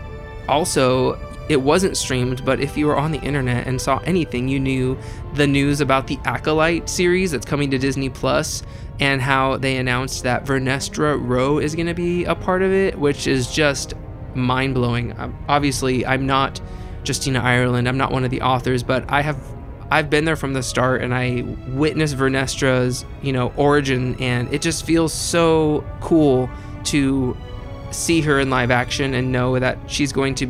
also, 0.48 1.18
it 1.48 1.60
wasn't 1.60 1.96
streamed, 1.96 2.44
but 2.44 2.60
if 2.60 2.76
you 2.76 2.86
were 2.86 2.96
on 2.96 3.12
the 3.12 3.20
internet 3.20 3.66
and 3.66 3.80
saw 3.80 3.98
anything, 4.04 4.48
you 4.48 4.60
knew 4.60 4.98
the 5.34 5.46
news 5.46 5.80
about 5.80 6.06
the 6.06 6.18
Acolyte 6.24 6.88
series 6.88 7.30
that's 7.30 7.46
coming 7.46 7.70
to 7.70 7.78
Disney 7.78 8.08
Plus 8.08 8.62
and 9.00 9.22
how 9.22 9.56
they 9.56 9.76
announced 9.76 10.24
that 10.24 10.44
Vernestra 10.44 11.18
Rowe 11.20 11.58
is 11.58 11.74
going 11.74 11.86
to 11.86 11.94
be 11.94 12.24
a 12.24 12.34
part 12.34 12.62
of 12.62 12.72
it, 12.72 12.98
which 12.98 13.26
is 13.26 13.50
just 13.50 13.94
mind 14.34 14.74
blowing. 14.74 15.18
Um, 15.18 15.36
obviously, 15.48 16.04
I'm 16.04 16.26
not 16.26 16.60
Justina 17.04 17.40
Ireland, 17.40 17.88
I'm 17.88 17.96
not 17.96 18.12
one 18.12 18.24
of 18.24 18.30
the 18.30 18.42
authors, 18.42 18.82
but 18.82 19.10
I 19.10 19.22
have 19.22 19.38
I've 19.90 20.10
been 20.10 20.26
there 20.26 20.36
from 20.36 20.52
the 20.52 20.62
start 20.62 21.00
and 21.00 21.14
I 21.14 21.42
witnessed 21.68 22.14
Vernestra's, 22.16 23.06
you 23.22 23.32
know, 23.32 23.54
origin 23.56 24.16
and 24.20 24.52
it 24.52 24.60
just 24.60 24.84
feels 24.84 25.14
so 25.14 25.82
cool 26.00 26.50
to 26.84 27.34
see 27.90 28.20
her 28.20 28.40
in 28.40 28.50
live 28.50 28.70
action 28.70 29.14
and 29.14 29.32
know 29.32 29.58
that 29.58 29.78
she's 29.86 30.12
going 30.12 30.34
to 30.36 30.46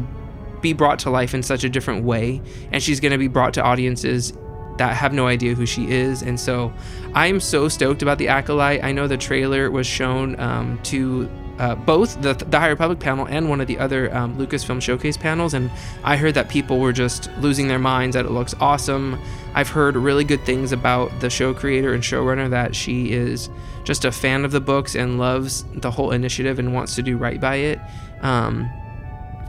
be 0.60 0.72
brought 0.72 0.98
to 1.00 1.10
life 1.10 1.34
in 1.34 1.42
such 1.42 1.64
a 1.64 1.68
different 1.68 2.04
way 2.04 2.42
and 2.72 2.82
she's 2.82 3.00
going 3.00 3.12
to 3.12 3.18
be 3.18 3.28
brought 3.28 3.54
to 3.54 3.62
audiences 3.62 4.32
that 4.78 4.96
have 4.96 5.12
no 5.12 5.26
idea 5.26 5.54
who 5.54 5.66
she 5.66 5.90
is. 5.90 6.22
And 6.22 6.38
so 6.38 6.72
i'm 7.14 7.40
so 7.40 7.68
stoked 7.68 8.02
about 8.02 8.18
the 8.18 8.28
acolyte. 8.28 8.82
I 8.82 8.92
know 8.92 9.06
the 9.06 9.16
trailer 9.16 9.70
was 9.70 9.86
shown 9.86 10.38
um, 10.40 10.78
to 10.84 11.28
uh, 11.58 11.74
both 11.74 12.20
the 12.22 12.34
the 12.34 12.58
High 12.58 12.68
Republic 12.68 13.00
panel 13.00 13.26
and 13.26 13.48
one 13.48 13.60
of 13.60 13.66
the 13.66 13.78
other 13.78 14.14
um, 14.14 14.38
Lucasfilm 14.38 14.80
Showcase 14.80 15.16
panels, 15.16 15.54
and 15.54 15.70
I 16.04 16.16
heard 16.16 16.34
that 16.34 16.48
people 16.48 16.78
were 16.78 16.92
just 16.92 17.30
losing 17.38 17.68
their 17.68 17.78
minds. 17.78 18.14
That 18.14 18.26
it 18.26 18.30
looks 18.30 18.54
awesome. 18.60 19.20
I've 19.54 19.68
heard 19.68 19.96
really 19.96 20.24
good 20.24 20.44
things 20.44 20.72
about 20.72 21.10
the 21.20 21.30
show 21.30 21.52
creator 21.52 21.92
and 21.94 22.02
showrunner. 22.02 22.48
That 22.48 22.76
she 22.76 23.12
is 23.12 23.50
just 23.84 24.04
a 24.04 24.12
fan 24.12 24.44
of 24.44 24.52
the 24.52 24.60
books 24.60 24.94
and 24.94 25.18
loves 25.18 25.64
the 25.74 25.90
whole 25.90 26.12
initiative 26.12 26.58
and 26.58 26.74
wants 26.74 26.94
to 26.94 27.02
do 27.02 27.16
right 27.16 27.40
by 27.40 27.56
it. 27.56 27.80
Um, 28.20 28.70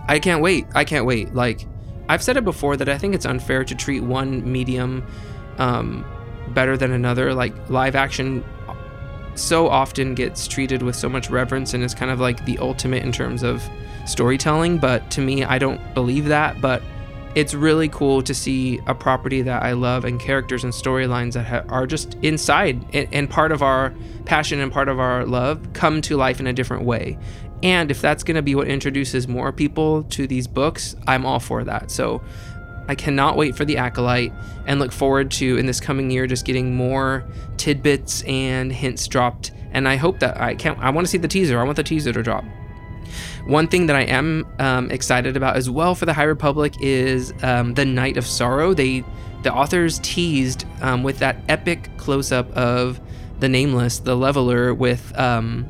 I 0.07 0.19
can't 0.19 0.41
wait. 0.41 0.65
I 0.73 0.85
can't 0.85 1.05
wait. 1.05 1.35
Like 1.35 1.67
I've 2.07 2.23
said 2.23 2.37
it 2.37 2.43
before 2.43 2.75
that 2.77 2.89
I 2.89 2.97
think 2.97 3.13
it's 3.13 3.25
unfair 3.25 3.63
to 3.63 3.75
treat 3.75 4.01
one 4.01 4.51
medium 4.51 5.05
um, 5.59 6.03
better 6.49 6.75
than 6.75 6.91
another. 6.91 7.35
Like 7.35 7.69
live 7.69 7.95
action 7.95 8.43
so 9.39 9.67
often 9.67 10.13
gets 10.15 10.47
treated 10.47 10.81
with 10.81 10.95
so 10.95 11.09
much 11.09 11.29
reverence 11.29 11.73
and 11.73 11.83
is 11.83 11.93
kind 11.93 12.11
of 12.11 12.19
like 12.19 12.45
the 12.45 12.57
ultimate 12.59 13.03
in 13.03 13.11
terms 13.11 13.43
of 13.43 13.67
storytelling. 14.05 14.77
But 14.77 15.09
to 15.11 15.21
me, 15.21 15.43
I 15.43 15.57
don't 15.57 15.81
believe 15.93 16.25
that. 16.25 16.61
But 16.61 16.81
it's 17.35 17.53
really 17.53 17.89
cool 17.89 18.21
to 18.23 18.33
see 18.33 18.79
a 18.87 18.95
property 18.95 19.41
that 19.43 19.61
I 19.61 19.73
love 19.73 20.03
and 20.03 20.19
characters 20.19 20.63
and 20.63 20.73
storylines 20.73 21.33
that 21.33 21.45
ha- 21.45 21.63
are 21.69 21.85
just 21.85 22.15
inside 22.23 22.83
and, 22.93 23.07
and 23.11 23.29
part 23.29 23.51
of 23.51 23.61
our 23.61 23.93
passion 24.25 24.59
and 24.59 24.71
part 24.71 24.89
of 24.89 24.99
our 24.99 25.25
love 25.25 25.73
come 25.73 26.01
to 26.03 26.17
life 26.17 26.39
in 26.39 26.47
a 26.47 26.53
different 26.53 26.83
way. 26.83 27.17
And 27.61 27.91
if 27.91 28.01
that's 28.01 28.23
going 28.23 28.35
to 28.35 28.41
be 28.41 28.55
what 28.55 28.67
introduces 28.67 29.27
more 29.27 29.51
people 29.51 30.03
to 30.03 30.27
these 30.27 30.47
books, 30.47 30.95
I'm 31.07 31.25
all 31.25 31.39
for 31.39 31.63
that. 31.65 31.91
So 31.91 32.21
I 32.89 32.95
cannot 32.95 33.37
wait 33.37 33.55
for 33.55 33.65
the 33.65 33.77
Acolyte 33.77 34.33
and 34.65 34.79
look 34.79 34.91
forward 34.91 35.29
to 35.31 35.57
in 35.57 35.67
this 35.67 35.79
coming 35.79 36.09
year 36.09 36.25
just 36.25 36.43
getting 36.43 36.75
more 36.75 37.23
tidbits 37.57 38.23
and 38.23 38.73
hints 38.73 39.07
dropped. 39.07 39.51
And 39.71 39.87
I 39.87 39.95
hope 39.95 40.19
that 40.21 40.41
I 40.41 40.55
can't, 40.55 40.79
I 40.79 40.89
want 40.89 41.05
to 41.05 41.11
see 41.11 41.19
the 41.19 41.27
teaser. 41.27 41.59
I 41.59 41.63
want 41.63 41.75
the 41.75 41.83
teaser 41.83 42.11
to 42.11 42.23
drop. 42.23 42.43
One 43.45 43.67
thing 43.67 43.85
that 43.85 43.95
I 43.95 44.01
am 44.01 44.47
um, 44.57 44.89
excited 44.89 45.37
about 45.37 45.55
as 45.55 45.69
well 45.69 45.93
for 45.93 46.07
the 46.07 46.13
High 46.13 46.23
Republic 46.23 46.73
is 46.81 47.31
um, 47.43 47.75
the 47.75 47.85
Night 47.85 48.17
of 48.17 48.25
Sorrow. 48.25 48.73
They, 48.73 49.05
the 49.43 49.53
authors 49.53 49.99
teased 49.99 50.65
um, 50.81 51.03
with 51.03 51.19
that 51.19 51.37
epic 51.47 51.91
close 51.97 52.31
up 52.31 52.51
of 52.57 52.99
the 53.39 53.49
Nameless, 53.49 53.99
the 53.99 54.15
Leveler, 54.15 54.73
with 54.73 55.15
um, 55.15 55.67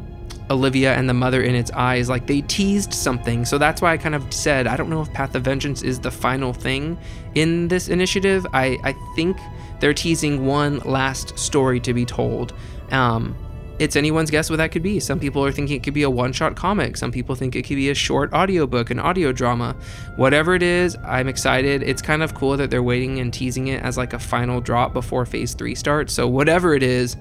Olivia 0.49 0.93
and 0.95 1.07
the 1.07 1.13
mother 1.13 1.41
in 1.41 1.55
its 1.55 1.71
eyes. 1.71 2.09
Like 2.09 2.27
they 2.27 2.41
teased 2.41 2.93
something. 2.93 3.45
So 3.45 3.57
that's 3.57 3.81
why 3.81 3.93
I 3.93 3.97
kind 3.97 4.15
of 4.15 4.33
said, 4.33 4.67
I 4.67 4.75
don't 4.75 4.89
know 4.89 5.01
if 5.01 5.11
Path 5.13 5.35
of 5.35 5.43
Vengeance 5.43 5.81
is 5.83 5.99
the 5.99 6.11
final 6.11 6.53
thing 6.53 6.97
in 7.35 7.67
this 7.67 7.87
initiative. 7.87 8.45
I, 8.53 8.77
I 8.83 8.93
think 9.15 9.37
they're 9.79 9.93
teasing 9.93 10.45
one 10.45 10.79
last 10.79 11.37
story 11.37 11.79
to 11.81 11.93
be 11.93 12.05
told. 12.05 12.53
Um, 12.91 13.35
it's 13.79 13.95
anyone's 13.95 14.29
guess 14.29 14.49
what 14.49 14.57
that 14.57 14.73
could 14.73 14.83
be. 14.83 14.99
Some 14.99 15.21
people 15.21 15.43
are 15.45 15.53
thinking 15.53 15.77
it 15.77 15.83
could 15.83 15.93
be 15.93 16.03
a 16.03 16.09
one 16.09 16.33
shot 16.33 16.57
comic. 16.57 16.97
Some 16.97 17.13
people 17.13 17.33
think 17.33 17.55
it 17.55 17.61
could 17.63 17.77
be 17.77 17.89
a 17.89 17.95
short 17.95 18.33
audiobook, 18.33 18.89
an 18.89 18.99
audio 18.99 19.31
drama. 19.31 19.73
Whatever 20.17 20.53
it 20.53 20.63
is, 20.63 20.97
I'm 21.05 21.29
excited. 21.29 21.81
It's 21.83 22.01
kind 22.01 22.21
of 22.21 22.35
cool 22.35 22.57
that 22.57 22.69
they're 22.69 22.83
waiting 22.83 23.19
and 23.19 23.33
teasing 23.33 23.67
it 23.67 23.81
as 23.81 23.97
like 23.97 24.11
a 24.11 24.19
final 24.19 24.59
drop 24.59 24.91
before 24.91 25.25
phase 25.25 25.53
three 25.53 25.75
starts. 25.75 26.13
So, 26.13 26.27
whatever 26.27 26.73
it 26.73 26.83
is, 26.83 27.15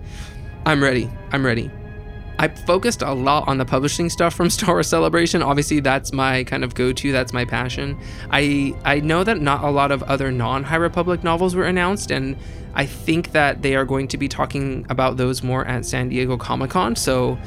I'm 0.67 0.83
ready. 0.83 1.09
I'm 1.31 1.47
ready. 1.47 1.71
I 2.41 2.49
focused 2.49 3.03
a 3.03 3.13
lot 3.13 3.49
on 3.49 3.59
the 3.59 3.65
publishing 3.65 4.09
stuff 4.09 4.35
from 4.35 4.49
Star 4.51 4.75
Wars 4.77 4.87
Celebration. 4.87 5.43
Obviously, 5.43 5.81
that's 5.81 6.13
my 6.13 6.45
kind 6.45 6.63
of 6.63 6.75
go-to. 6.75 7.11
That's 7.11 7.33
my 7.33 7.45
passion. 7.45 7.99
I 8.31 8.75
I 8.85 9.01
know 9.01 9.25
that 9.25 9.41
not 9.41 9.65
a 9.65 9.71
lot 9.71 9.91
of 9.91 10.03
other 10.05 10.31
non-High 10.31 10.77
Republic 10.77 11.25
novels 11.25 11.57
were 11.57 11.65
announced, 11.65 12.11
and 12.11 12.37
I 12.75 12.87
think 12.87 13.33
that 13.33 13.63
they 13.63 13.75
are 13.75 13.85
going 13.85 14.07
to 14.09 14.17
be 14.17 14.29
talking 14.29 14.87
about 14.89 15.17
those 15.17 15.43
more 15.43 15.65
at 15.67 15.85
San 15.85 16.09
Diego 16.11 16.37
Comic 16.37 16.71
Con. 16.71 16.95
So 16.95 17.39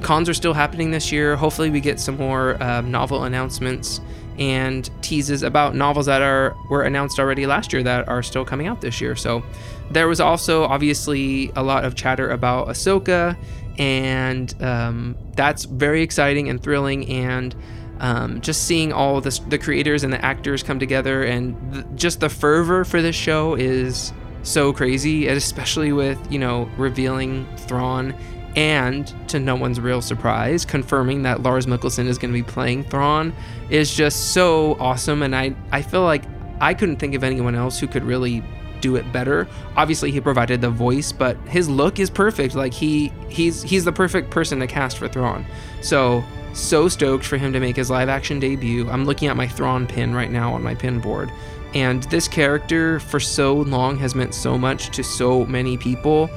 cons 0.00 0.28
are 0.28 0.34
still 0.34 0.54
happening 0.54 0.90
this 0.90 1.12
year. 1.12 1.36
Hopefully, 1.36 1.68
we 1.68 1.80
get 1.80 2.00
some 2.00 2.16
more 2.16 2.62
um, 2.62 2.90
novel 2.90 3.24
announcements 3.24 4.00
and 4.38 4.88
teases 5.02 5.42
about 5.42 5.74
novels 5.74 6.06
that 6.06 6.22
are 6.22 6.56
were 6.70 6.82
announced 6.82 7.18
already 7.20 7.46
last 7.46 7.74
year 7.74 7.82
that 7.82 8.08
are 8.08 8.22
still 8.22 8.44
coming 8.44 8.66
out 8.66 8.80
this 8.80 9.00
year. 9.00 9.14
So 9.14 9.44
there 9.90 10.08
was 10.08 10.18
also 10.18 10.64
obviously 10.64 11.52
a 11.56 11.62
lot 11.62 11.84
of 11.84 11.94
chatter 11.94 12.30
about 12.30 12.68
Ahsoka 12.68 13.36
and 13.80 14.62
um, 14.62 15.16
that's 15.36 15.64
very 15.64 16.02
exciting 16.02 16.50
and 16.50 16.62
thrilling 16.62 17.08
and 17.08 17.56
um, 17.98 18.42
just 18.42 18.64
seeing 18.64 18.92
all 18.92 19.22
the, 19.22 19.40
the 19.48 19.58
creators 19.58 20.04
and 20.04 20.12
the 20.12 20.22
actors 20.22 20.62
come 20.62 20.78
together 20.78 21.24
and 21.24 21.56
th- 21.72 21.86
just 21.94 22.20
the 22.20 22.28
fervor 22.28 22.84
for 22.84 23.00
this 23.00 23.16
show 23.16 23.54
is 23.54 24.12
so 24.42 24.72
crazy 24.72 25.28
especially 25.28 25.92
with 25.92 26.18
you 26.30 26.38
know 26.38 26.68
revealing 26.76 27.46
Thrawn 27.56 28.14
and 28.54 29.06
to 29.28 29.40
no 29.40 29.54
one's 29.56 29.80
real 29.80 30.02
surprise 30.02 30.66
confirming 30.66 31.22
that 31.22 31.42
Lars 31.42 31.64
Mikkelsen 31.64 32.06
is 32.06 32.18
going 32.18 32.34
to 32.34 32.38
be 32.38 32.42
playing 32.42 32.84
Thrawn 32.84 33.32
is 33.70 33.94
just 33.94 34.32
so 34.32 34.76
awesome 34.78 35.22
and 35.22 35.34
I 35.34 35.54
I 35.72 35.80
feel 35.80 36.02
like 36.02 36.24
I 36.60 36.74
couldn't 36.74 36.96
think 36.96 37.14
of 37.14 37.24
anyone 37.24 37.54
else 37.54 37.78
who 37.80 37.86
could 37.86 38.04
really 38.04 38.42
do 38.80 38.96
it 38.96 39.12
better. 39.12 39.46
Obviously, 39.76 40.10
he 40.10 40.20
provided 40.20 40.60
the 40.60 40.70
voice, 40.70 41.12
but 41.12 41.36
his 41.48 41.68
look 41.68 41.98
is 41.98 42.10
perfect. 42.10 42.54
Like 42.54 42.72
he 42.72 43.12
he's 43.28 43.62
he's 43.62 43.84
the 43.84 43.92
perfect 43.92 44.30
person 44.30 44.60
to 44.60 44.66
cast 44.66 44.98
for 44.98 45.08
Thrawn. 45.08 45.44
So 45.80 46.24
so 46.52 46.88
stoked 46.88 47.24
for 47.24 47.36
him 47.36 47.52
to 47.52 47.60
make 47.60 47.76
his 47.76 47.90
live 47.90 48.08
action 48.08 48.40
debut. 48.40 48.88
I'm 48.90 49.04
looking 49.04 49.28
at 49.28 49.36
my 49.36 49.46
Thrawn 49.46 49.86
pin 49.86 50.14
right 50.14 50.30
now 50.30 50.54
on 50.54 50.62
my 50.62 50.74
pin 50.74 51.00
board. 51.00 51.30
And 51.74 52.02
this 52.04 52.26
character 52.26 52.98
for 52.98 53.20
so 53.20 53.54
long 53.54 53.96
has 53.98 54.14
meant 54.14 54.34
so 54.34 54.58
much 54.58 54.90
to 54.96 55.04
so 55.04 55.46
many 55.46 55.76
people. 55.76 56.28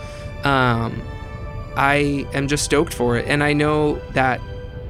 Um, 0.43 1.01
I 1.75 2.27
am 2.33 2.47
just 2.47 2.63
stoked 2.63 2.93
for 2.93 3.17
it. 3.17 3.25
And 3.27 3.43
I 3.43 3.53
know 3.53 3.95
that 4.11 4.39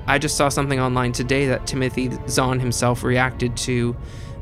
I 0.05 0.17
just 0.17 0.35
saw 0.35 0.49
something 0.49 0.79
online 0.79 1.13
today 1.13 1.47
that 1.47 1.65
Timothy 1.65 2.11
Zahn 2.27 2.59
himself 2.59 3.03
reacted 3.03 3.55
to 3.57 3.95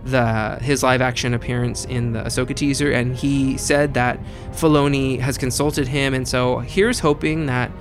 the 0.04 0.58
his 0.62 0.84
live 0.84 1.02
action 1.02 1.34
appearance 1.34 1.86
in 1.86 2.14
the 2.14 2.22
Ahsoka 2.24 2.56
teaser, 2.56 2.92
and 2.92 3.16
he 3.16 3.58
said 3.58 3.94
that 3.94 4.20
Filoni 4.52 5.20
has 5.20 5.38
consulted 5.38 5.88
him, 5.88 6.14
and 6.14 6.28
so 6.28 6.60
here's 6.60 7.00
hoping 7.00 7.46
that 7.46 7.72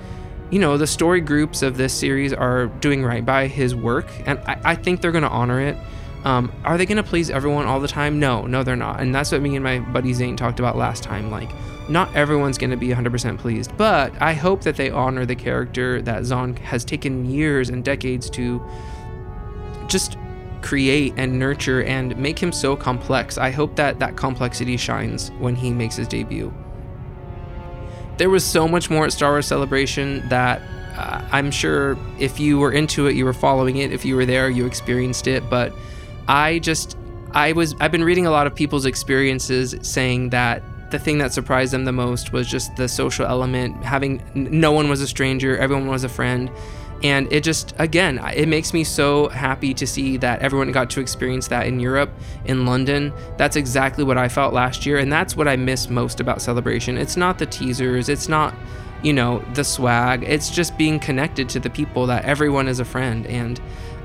you 0.49 0.59
know 0.59 0.77
the 0.77 0.87
story 0.87 1.21
groups 1.21 1.61
of 1.61 1.77
this 1.77 1.93
series 1.93 2.33
are 2.33 2.67
doing 2.67 3.03
right 3.03 3.25
by 3.25 3.47
his 3.47 3.75
work, 3.75 4.07
and 4.25 4.39
I, 4.39 4.61
I 4.63 4.75
think 4.75 5.01
they're 5.01 5.11
going 5.11 5.23
to 5.23 5.29
honor 5.29 5.61
it. 5.61 5.77
Um, 6.23 6.51
are 6.63 6.77
they 6.77 6.85
going 6.85 6.97
to 6.97 7.03
please 7.03 7.31
everyone 7.31 7.65
all 7.65 7.79
the 7.79 7.87
time? 7.87 8.19
No, 8.19 8.45
no, 8.45 8.63
they're 8.63 8.75
not, 8.75 8.99
and 8.99 9.13
that's 9.13 9.31
what 9.31 9.41
me 9.41 9.55
and 9.55 9.63
my 9.63 9.79
buddy 9.79 10.13
Zane 10.13 10.35
talked 10.35 10.59
about 10.59 10.77
last 10.77 11.03
time. 11.03 11.31
Like, 11.31 11.49
not 11.89 12.15
everyone's 12.15 12.57
going 12.57 12.69
to 12.69 12.77
be 12.77 12.89
100% 12.89 13.39
pleased, 13.39 13.75
but 13.75 14.13
I 14.21 14.33
hope 14.33 14.61
that 14.61 14.75
they 14.75 14.91
honor 14.91 15.25
the 15.25 15.35
character 15.35 16.01
that 16.03 16.25
Zahn 16.25 16.55
has 16.57 16.85
taken 16.85 17.25
years 17.25 17.69
and 17.69 17.83
decades 17.83 18.29
to 18.31 18.63
just 19.87 20.17
create 20.61 21.13
and 21.17 21.37
nurture 21.39 21.83
and 21.83 22.15
make 22.17 22.39
him 22.39 22.51
so 22.51 22.75
complex. 22.75 23.37
I 23.37 23.51
hope 23.51 23.75
that 23.75 23.99
that 23.99 24.15
complexity 24.15 24.77
shines 24.77 25.29
when 25.39 25.55
he 25.55 25.71
makes 25.71 25.95
his 25.95 26.07
debut. 26.07 26.53
There 28.17 28.29
was 28.29 28.45
so 28.45 28.67
much 28.67 28.89
more 28.89 29.05
at 29.05 29.13
Star 29.13 29.31
Wars 29.31 29.47
Celebration 29.47 30.27
that 30.29 30.61
uh, 30.95 31.27
I'm 31.31 31.51
sure 31.51 31.97
if 32.19 32.39
you 32.39 32.59
were 32.59 32.71
into 32.71 33.07
it, 33.07 33.15
you 33.15 33.25
were 33.25 33.33
following 33.33 33.77
it. 33.77 33.91
If 33.91 34.05
you 34.05 34.15
were 34.15 34.25
there, 34.25 34.49
you 34.49 34.65
experienced 34.65 35.27
it. 35.27 35.49
But 35.49 35.73
I 36.27 36.59
just, 36.59 36.97
I 37.31 37.53
was, 37.53 37.75
I've 37.79 37.91
been 37.91 38.03
reading 38.03 38.27
a 38.27 38.31
lot 38.31 38.45
of 38.45 38.53
people's 38.53 38.85
experiences 38.85 39.75
saying 39.81 40.29
that 40.29 40.61
the 40.91 40.99
thing 40.99 41.17
that 41.19 41.33
surprised 41.33 41.73
them 41.73 41.85
the 41.85 41.93
most 41.93 42.33
was 42.33 42.47
just 42.47 42.75
the 42.75 42.87
social 42.87 43.25
element. 43.25 43.83
Having 43.83 44.21
no 44.35 44.71
one 44.73 44.89
was 44.89 45.01
a 45.01 45.07
stranger, 45.07 45.57
everyone 45.57 45.87
was 45.87 46.03
a 46.03 46.09
friend 46.09 46.51
and 47.03 47.31
it 47.31 47.43
just 47.43 47.73
again 47.79 48.19
it 48.35 48.47
makes 48.47 48.73
me 48.73 48.83
so 48.83 49.29
happy 49.29 49.73
to 49.73 49.87
see 49.87 50.17
that 50.17 50.41
everyone 50.41 50.71
got 50.71 50.89
to 50.91 50.99
experience 50.99 51.47
that 51.47 51.67
in 51.67 51.79
Europe 51.79 52.11
in 52.45 52.65
London. 52.65 53.13
That's 53.37 53.55
exactly 53.55 54.03
what 54.03 54.17
I 54.17 54.29
felt 54.29 54.53
last 54.53 54.85
year 54.85 54.97
and 54.97 55.11
that's 55.11 55.35
what 55.35 55.47
I 55.47 55.55
miss 55.55 55.89
most 55.89 56.19
about 56.19 56.41
celebration. 56.41 56.97
It's 56.97 57.17
not 57.17 57.39
the 57.39 57.45
teasers 57.45 58.09
it's 58.09 58.29
not 58.29 58.53
you 59.03 59.13
know 59.13 59.43
the 59.55 59.63
swag 59.63 60.23
it's 60.23 60.51
just 60.51 60.77
being 60.77 60.99
connected 60.99 61.49
to 61.49 61.59
the 61.59 61.69
people 61.69 62.05
that 62.07 62.25
everyone 62.25 62.67
is 62.67 62.79
a 62.79 62.85
friend. 62.85 63.25
And 63.27 63.59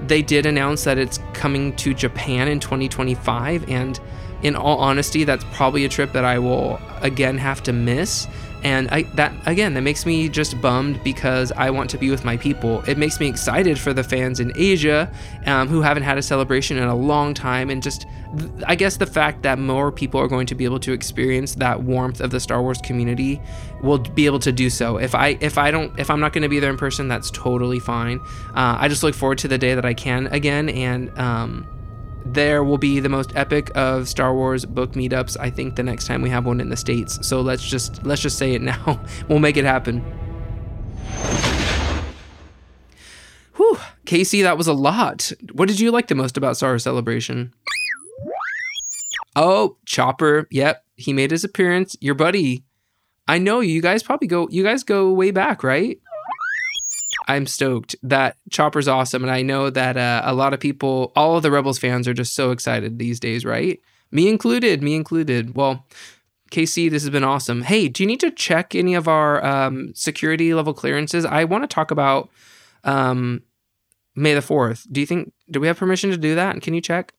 they 0.07 0.23
did 0.23 0.47
announce 0.47 0.85
that 0.85 0.99
it's 0.99 1.19
coming 1.33 1.75
to 1.77 1.95
Japan 1.95 2.49
in 2.49 2.61
2025 2.61 3.69
and 3.69 3.99
in 4.43 4.55
all 4.55 4.79
honesty 4.79 5.25
that's 5.25 5.45
probably 5.53 5.85
a 5.87 5.89
trip 5.89 6.13
that 6.13 6.25
I 6.25 6.39
will 6.39 6.79
again 7.01 7.39
have 7.39 7.63
to 7.65 7.73
miss 7.73 8.27
and 8.63 8.89
I, 8.89 9.03
that 9.15 9.33
again 9.47 9.75
that 9.75 9.83
makes 9.83 10.07
me 10.07 10.29
just 10.29 10.61
bummed 10.61 11.03
because 11.05 11.53
i 11.53 11.71
want 11.71 11.91
to 11.91 11.99
be 11.99 12.11
with 12.11 12.25
my 12.25 12.37
people. 12.37 12.83
It 12.89 12.99
makes 12.99 13.21
me 13.21 13.29
excited 13.29 13.79
for 13.79 13.93
the 13.93 14.03
fans 14.03 14.41
in 14.41 14.53
asia 14.57 15.11
um, 15.47 15.69
who 15.69 15.83
haven't 15.83 16.03
had 16.03 16.19
a 16.19 16.23
celebration 16.23 16.77
in 16.77 16.85
a 16.85 16.95
long 16.95 17.35
time. 17.35 17.71
And 17.71 17.83
just 17.83 18.07
i 18.67 18.75
guess 18.75 18.97
the 18.97 19.07
fact 19.07 19.43
that 19.43 19.59
more 19.59 19.93
people 19.93 20.21
are 20.21 20.29
going 20.29 20.47
to 20.47 20.55
be 20.55 20.65
able 20.65 20.81
to 20.81 20.93
experience 20.93 21.55
that 21.57 21.83
warmth 21.83 22.21
of 22.21 22.31
the 22.31 22.41
star 22.41 22.63
wars 22.63 22.79
community 22.83 23.41
will 23.83 23.99
be 23.99 24.27
able 24.27 24.41
to 24.41 24.53
do 24.53 24.71
so. 24.71 24.97
If 24.97 25.15
i 25.15 25.39
if 25.41 25.59
i 25.59 25.71
don't 25.71 25.99
if 25.99 26.11
i'm 26.11 26.21
not 26.21 26.33
going 26.33 26.43
to 26.43 26.49
be 26.49 26.61
there 26.61 26.71
in 26.71 26.77
person 26.77 27.09
that's 27.09 27.31
totally 27.31 27.79
fine. 27.79 28.21
Uh, 28.55 28.77
i 28.81 28.89
just 28.89 29.03
look 29.03 29.15
forward 29.15 29.39
to 29.39 29.49
the 29.49 29.59
day 29.59 29.75
that 29.75 29.85
i 29.85 29.95
can 29.95 30.27
again 30.29 30.69
and 30.71 31.17
um, 31.19 31.67
there 32.35 32.65
will 32.65 32.79
be 32.79 33.01
the 33.01 33.09
most 33.09 33.35
epic 33.35 33.71
of 33.75 34.09
Star 34.09 34.35
Wars 34.35 34.65
book 34.65 34.93
meetups. 34.93 35.37
I 35.39 35.51
think 35.51 35.77
the 35.77 35.83
next 35.83 36.07
time 36.07 36.23
we 36.23 36.31
have 36.31 36.47
one 36.47 36.61
in 36.61 36.69
the 36.69 36.77
states. 36.77 37.27
So 37.27 37.41
let's 37.41 37.67
just 37.67 38.05
let's 38.05 38.23
just 38.23 38.39
say 38.39 38.55
it 38.55 38.63
now. 38.63 39.01
we'll 39.29 39.39
make 39.39 39.57
it 39.57 39.65
happen. 39.65 40.01
Whew. 43.57 43.79
Casey, 44.05 44.43
that 44.43 44.59
was 44.59 44.67
a 44.67 44.73
lot. 44.73 45.33
What 45.53 45.69
did 45.69 45.81
you 45.81 45.91
like 45.91 46.09
the 46.09 46.15
most 46.15 46.37
about 46.37 46.57
Star 46.57 46.71
Wars 46.71 46.85
Celebration? 46.85 47.55
Oh, 49.35 49.77
Chopper. 49.85 50.47
Yep. 50.51 50.85
He 50.97 51.13
made 51.13 51.31
his 51.31 51.45
appearance. 51.45 51.97
Your 52.01 52.15
buddy. 52.15 52.65
I 53.29 53.39
know 53.39 53.61
you 53.61 53.83
guys 53.83 54.03
probably 54.03 54.29
go 54.29 54.49
you 54.51 54.63
guys 54.63 54.85
go 54.85 55.11
way 55.11 55.31
back, 55.31 55.65
right? 55.65 55.99
I'm 57.29 57.47
stoked 57.47 57.97
that 58.03 58.37
Chopper's 58.51 58.89
awesome. 58.89 59.23
And 59.23 59.33
I 59.33 59.43
know 59.43 59.71
that 59.71 59.97
uh, 59.97 60.23
a 60.25 60.35
lot 60.35 60.55
of 60.55 60.61
people, 60.61 61.13
all 61.17 61.37
of 61.37 61.43
the 61.43 61.51
Rebels 61.51 61.79
fans 61.79 62.07
are 62.07 62.15
just 62.15 62.35
so 62.35 62.51
excited 62.51 62.99
these 62.99 63.19
days, 63.19 63.45
right? 63.45 63.81
Me 64.13 64.29
included, 64.29 64.83
me 64.83 64.95
included. 64.95 65.57
Well, 65.57 65.87
KC, 66.51 66.91
this 66.91 67.03
has 67.03 67.11
been 67.11 67.25
awesome. 67.25 67.63
Hey, 67.63 67.89
do 67.89 68.03
you 68.03 68.07
need 68.07 68.21
to 68.21 68.31
check 68.31 68.75
any 68.75 68.95
of 68.95 69.09
our 69.09 69.45
um, 69.45 69.93
security 69.95 70.55
level 70.55 70.73
clearances? 70.73 71.25
I 71.25 71.45
want 71.45 71.65
to 71.65 71.69
talk 71.69 71.91
about 71.91 72.31
um, 72.85 73.43
May 74.15 74.35
the 74.35 74.41
4th. 74.41 74.87
Do 74.91 75.01
you 75.01 75.07
think, 75.07 75.33
do 75.51 75.61
we 75.61 75.67
have 75.67 75.77
permission 75.77 76.11
to 76.11 76.17
do 76.17 76.37
that? 76.37 76.55
And 76.55 76.63
can 76.63 76.75
you 76.75 76.81
check? 76.81 77.13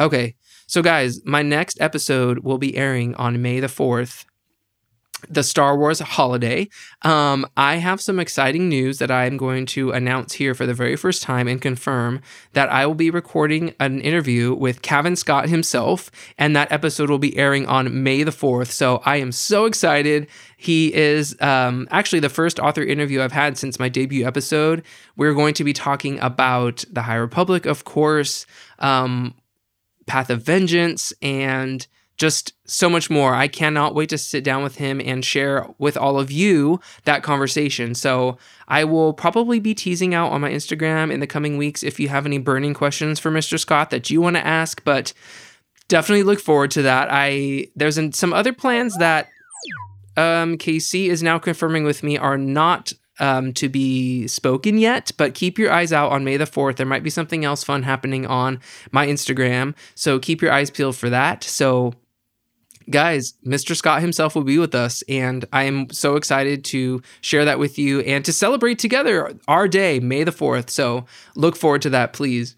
Okay. 0.00 0.34
So, 0.66 0.82
guys, 0.82 1.24
my 1.24 1.42
next 1.42 1.80
episode 1.80 2.40
will 2.40 2.58
be 2.58 2.76
airing 2.76 3.14
on 3.14 3.40
May 3.40 3.60
the 3.60 3.68
4th 3.68 4.24
the 5.28 5.42
Star 5.42 5.76
Wars 5.76 6.00
holiday. 6.00 6.68
Um, 7.02 7.46
I 7.56 7.76
have 7.76 8.00
some 8.00 8.20
exciting 8.20 8.68
news 8.68 8.98
that 8.98 9.10
I'm 9.10 9.36
going 9.36 9.66
to 9.66 9.90
announce 9.90 10.34
here 10.34 10.54
for 10.54 10.66
the 10.66 10.74
very 10.74 10.96
first 10.96 11.22
time 11.22 11.48
and 11.48 11.60
confirm 11.60 12.20
that 12.52 12.70
I 12.70 12.86
will 12.86 12.94
be 12.94 13.10
recording 13.10 13.74
an 13.80 14.00
interview 14.00 14.54
with 14.54 14.82
Cavan 14.82 15.16
Scott 15.16 15.48
himself, 15.48 16.10
and 16.38 16.54
that 16.54 16.70
episode 16.72 17.10
will 17.10 17.18
be 17.18 17.36
airing 17.36 17.66
on 17.66 18.02
May 18.02 18.22
the 18.22 18.30
4th. 18.30 18.68
So 18.68 19.02
I 19.04 19.16
am 19.16 19.32
so 19.32 19.64
excited. 19.64 20.28
He 20.56 20.94
is 20.94 21.40
um, 21.40 21.88
actually 21.90 22.20
the 22.20 22.28
first 22.28 22.58
author 22.58 22.82
interview 22.82 23.22
I've 23.22 23.32
had 23.32 23.58
since 23.58 23.78
my 23.78 23.88
debut 23.88 24.26
episode. 24.26 24.82
We're 25.16 25.34
going 25.34 25.54
to 25.54 25.64
be 25.64 25.72
talking 25.72 26.18
about 26.20 26.84
the 26.90 27.02
High 27.02 27.16
Republic, 27.16 27.66
of 27.66 27.84
course, 27.84 28.46
um, 28.78 29.34
Path 30.06 30.30
of 30.30 30.42
Vengeance, 30.42 31.12
and 31.22 31.86
just 32.18 32.52
so 32.66 32.90
much 32.90 33.08
more. 33.08 33.34
I 33.34 33.46
cannot 33.48 33.94
wait 33.94 34.08
to 34.10 34.18
sit 34.18 34.42
down 34.42 34.62
with 34.64 34.76
him 34.76 35.00
and 35.00 35.24
share 35.24 35.66
with 35.78 35.96
all 35.96 36.18
of 36.18 36.30
you 36.30 36.80
that 37.04 37.22
conversation. 37.22 37.94
So 37.94 38.36
I 38.66 38.84
will 38.84 39.12
probably 39.12 39.60
be 39.60 39.74
teasing 39.74 40.14
out 40.14 40.32
on 40.32 40.40
my 40.40 40.50
Instagram 40.50 41.12
in 41.12 41.20
the 41.20 41.26
coming 41.26 41.56
weeks 41.56 41.82
if 41.82 42.00
you 42.00 42.08
have 42.08 42.26
any 42.26 42.38
burning 42.38 42.74
questions 42.74 43.20
for 43.20 43.30
Mr. 43.30 43.58
Scott 43.58 43.90
that 43.90 44.10
you 44.10 44.20
want 44.20 44.36
to 44.36 44.44
ask, 44.44 44.82
but 44.84 45.12
definitely 45.86 46.24
look 46.24 46.40
forward 46.40 46.72
to 46.72 46.82
that. 46.82 47.08
I 47.10 47.68
there's 47.76 47.98
some 48.16 48.32
other 48.32 48.52
plans 48.52 48.96
that 48.98 49.28
um, 50.16 50.58
KC 50.58 51.06
is 51.06 51.22
now 51.22 51.38
confirming 51.38 51.84
with 51.84 52.02
me 52.02 52.18
are 52.18 52.36
not 52.36 52.92
um, 53.20 53.52
to 53.54 53.68
be 53.68 54.26
spoken 54.26 54.78
yet, 54.78 55.12
but 55.16 55.34
keep 55.34 55.58
your 55.58 55.72
eyes 55.72 55.92
out 55.92 56.12
on 56.12 56.24
May 56.24 56.36
the 56.36 56.44
4th. 56.44 56.76
There 56.76 56.86
might 56.86 57.02
be 57.02 57.10
something 57.10 57.44
else 57.44 57.64
fun 57.64 57.82
happening 57.82 58.26
on 58.26 58.60
my 58.90 59.06
Instagram. 59.06 59.74
So 59.94 60.18
keep 60.18 60.42
your 60.42 60.52
eyes 60.52 60.70
peeled 60.70 60.96
for 60.96 61.10
that. 61.10 61.44
So 61.44 61.94
guys, 62.90 63.34
Mr. 63.46 63.76
Scott 63.76 64.00
himself 64.00 64.34
will 64.34 64.44
be 64.44 64.58
with 64.58 64.74
us, 64.74 65.02
and 65.08 65.44
I 65.52 65.64
am 65.64 65.90
so 65.90 66.16
excited 66.16 66.64
to 66.66 67.02
share 67.20 67.44
that 67.44 67.58
with 67.58 67.78
you 67.78 68.00
and 68.00 68.24
to 68.24 68.32
celebrate 68.32 68.78
together 68.78 69.32
our 69.46 69.68
day, 69.68 70.00
May 70.00 70.24
the 70.24 70.30
4th. 70.30 70.70
So 70.70 71.06
look 71.34 71.56
forward 71.56 71.82
to 71.82 71.90
that, 71.90 72.12
please. 72.12 72.56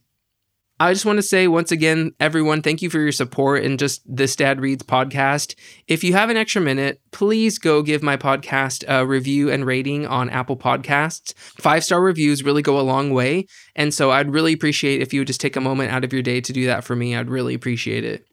I 0.83 0.95
just 0.95 1.05
want 1.05 1.19
to 1.19 1.23
say 1.23 1.47
once 1.47 1.71
again, 1.71 2.13
everyone, 2.21 2.63
thank 2.63 2.81
you 2.81 2.89
for 2.89 2.99
your 2.99 3.13
support 3.13 3.65
and 3.65 3.79
just 3.79 4.01
this 4.07 4.35
Dad 4.35 4.63
Reads 4.63 4.83
podcast. 4.83 5.55
If 5.87 6.03
you 6.03 6.15
have 6.15 6.31
an 6.31 6.39
extra 6.39 6.63
minute, 6.63 7.03
please 7.11 7.59
go 7.59 7.83
give 7.83 8.03
my 8.03 8.17
podcast 8.17 8.85
a 8.89 9.05
review 9.05 9.51
and 9.51 9.67
rating 9.67 10.07
on 10.07 10.31
Apple 10.31 10.57
Podcasts. 10.57 11.35
Five 11.37 11.85
star 11.85 12.01
reviews 12.01 12.43
really 12.43 12.63
go 12.63 12.81
a 12.81 12.81
long 12.81 13.11
way. 13.11 13.47
And 13.77 13.93
so 13.93 14.11
I'd 14.11 14.33
really 14.33 14.55
appreciate 14.55 15.03
if 15.03 15.13
you 15.13 15.21
would 15.21 15.27
just 15.27 15.43
take 15.43 15.57
a 15.57 15.61
moment 15.61 15.93
out 15.93 16.03
of 16.03 16.15
your 16.15 16.23
day 16.23 16.41
to 16.41 16.53
do 16.53 16.65
that 16.65 16.83
for 16.83 16.97
me. 16.97 17.15
I'd 17.15 17.29
really 17.29 17.53
appreciate 17.53 18.05
it. 18.07 18.27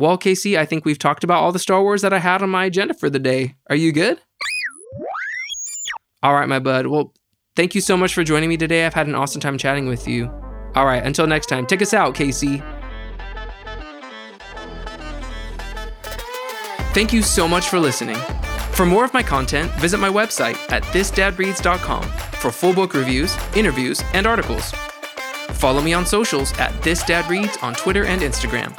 Well, 0.00 0.16
Casey, 0.16 0.56
I 0.56 0.64
think 0.64 0.86
we've 0.86 0.98
talked 0.98 1.24
about 1.24 1.42
all 1.42 1.52
the 1.52 1.58
Star 1.58 1.82
Wars 1.82 2.00
that 2.00 2.14
I 2.14 2.18
had 2.18 2.42
on 2.42 2.48
my 2.48 2.64
agenda 2.64 2.94
for 2.94 3.10
the 3.10 3.18
day. 3.18 3.56
Are 3.68 3.76
you 3.76 3.92
good? 3.92 4.18
All 6.22 6.32
right, 6.32 6.48
my 6.48 6.58
bud. 6.58 6.86
Well, 6.86 7.12
thank 7.54 7.74
you 7.74 7.82
so 7.82 7.98
much 7.98 8.14
for 8.14 8.24
joining 8.24 8.48
me 8.48 8.56
today. 8.56 8.86
I've 8.86 8.94
had 8.94 9.08
an 9.08 9.14
awesome 9.14 9.42
time 9.42 9.58
chatting 9.58 9.86
with 9.86 10.08
you. 10.08 10.32
All 10.74 10.86
right, 10.86 11.04
until 11.04 11.26
next 11.26 11.46
time, 11.46 11.66
take 11.66 11.82
us 11.82 11.92
out, 11.92 12.14
Casey. 12.14 12.62
Thank 16.94 17.12
you 17.12 17.22
so 17.22 17.46
much 17.46 17.68
for 17.68 17.78
listening. 17.78 18.16
For 18.72 18.86
more 18.86 19.04
of 19.04 19.12
my 19.12 19.22
content, 19.22 19.70
visit 19.72 19.98
my 19.98 20.08
website 20.08 20.56
at 20.72 20.82
thisdadreads.com 20.84 22.04
for 22.40 22.50
full 22.50 22.72
book 22.72 22.94
reviews, 22.94 23.36
interviews, 23.54 24.02
and 24.14 24.26
articles. 24.26 24.72
Follow 25.52 25.82
me 25.82 25.92
on 25.92 26.06
socials 26.06 26.52
at 26.58 26.72
thisdadreads 26.80 27.62
on 27.62 27.74
Twitter 27.74 28.06
and 28.06 28.22
Instagram. 28.22 28.74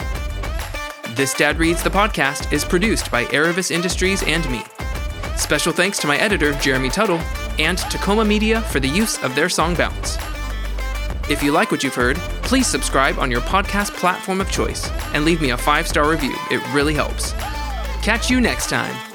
This 1.15 1.33
Dad 1.33 1.59
Reads 1.59 1.83
the 1.83 1.89
podcast 1.89 2.53
is 2.53 2.63
produced 2.63 3.11
by 3.11 3.25
Aravis 3.25 3.69
Industries 3.69 4.23
and 4.23 4.49
me. 4.49 4.63
Special 5.35 5.73
thanks 5.73 5.99
to 5.99 6.07
my 6.07 6.17
editor, 6.17 6.53
Jeremy 6.53 6.89
Tuttle, 6.89 7.19
and 7.59 7.77
to 7.77 7.97
Coma-Media 7.97 8.61
for 8.61 8.79
the 8.79 8.87
use 8.87 9.21
of 9.21 9.35
their 9.35 9.49
song 9.49 9.75
Bounce. 9.75 10.17
If 11.29 11.43
you 11.43 11.51
like 11.51 11.69
what 11.69 11.83
you've 11.83 11.95
heard, 11.95 12.15
please 12.43 12.65
subscribe 12.65 13.19
on 13.19 13.29
your 13.29 13.41
podcast 13.41 13.91
platform 13.91 14.39
of 14.39 14.49
choice 14.49 14.89
and 15.13 15.25
leave 15.25 15.41
me 15.41 15.49
a 15.49 15.57
five 15.57 15.85
star 15.85 16.09
review. 16.09 16.33
It 16.49 16.65
really 16.73 16.93
helps. 16.93 17.33
Catch 18.01 18.29
you 18.29 18.39
next 18.39 18.69
time. 18.69 19.10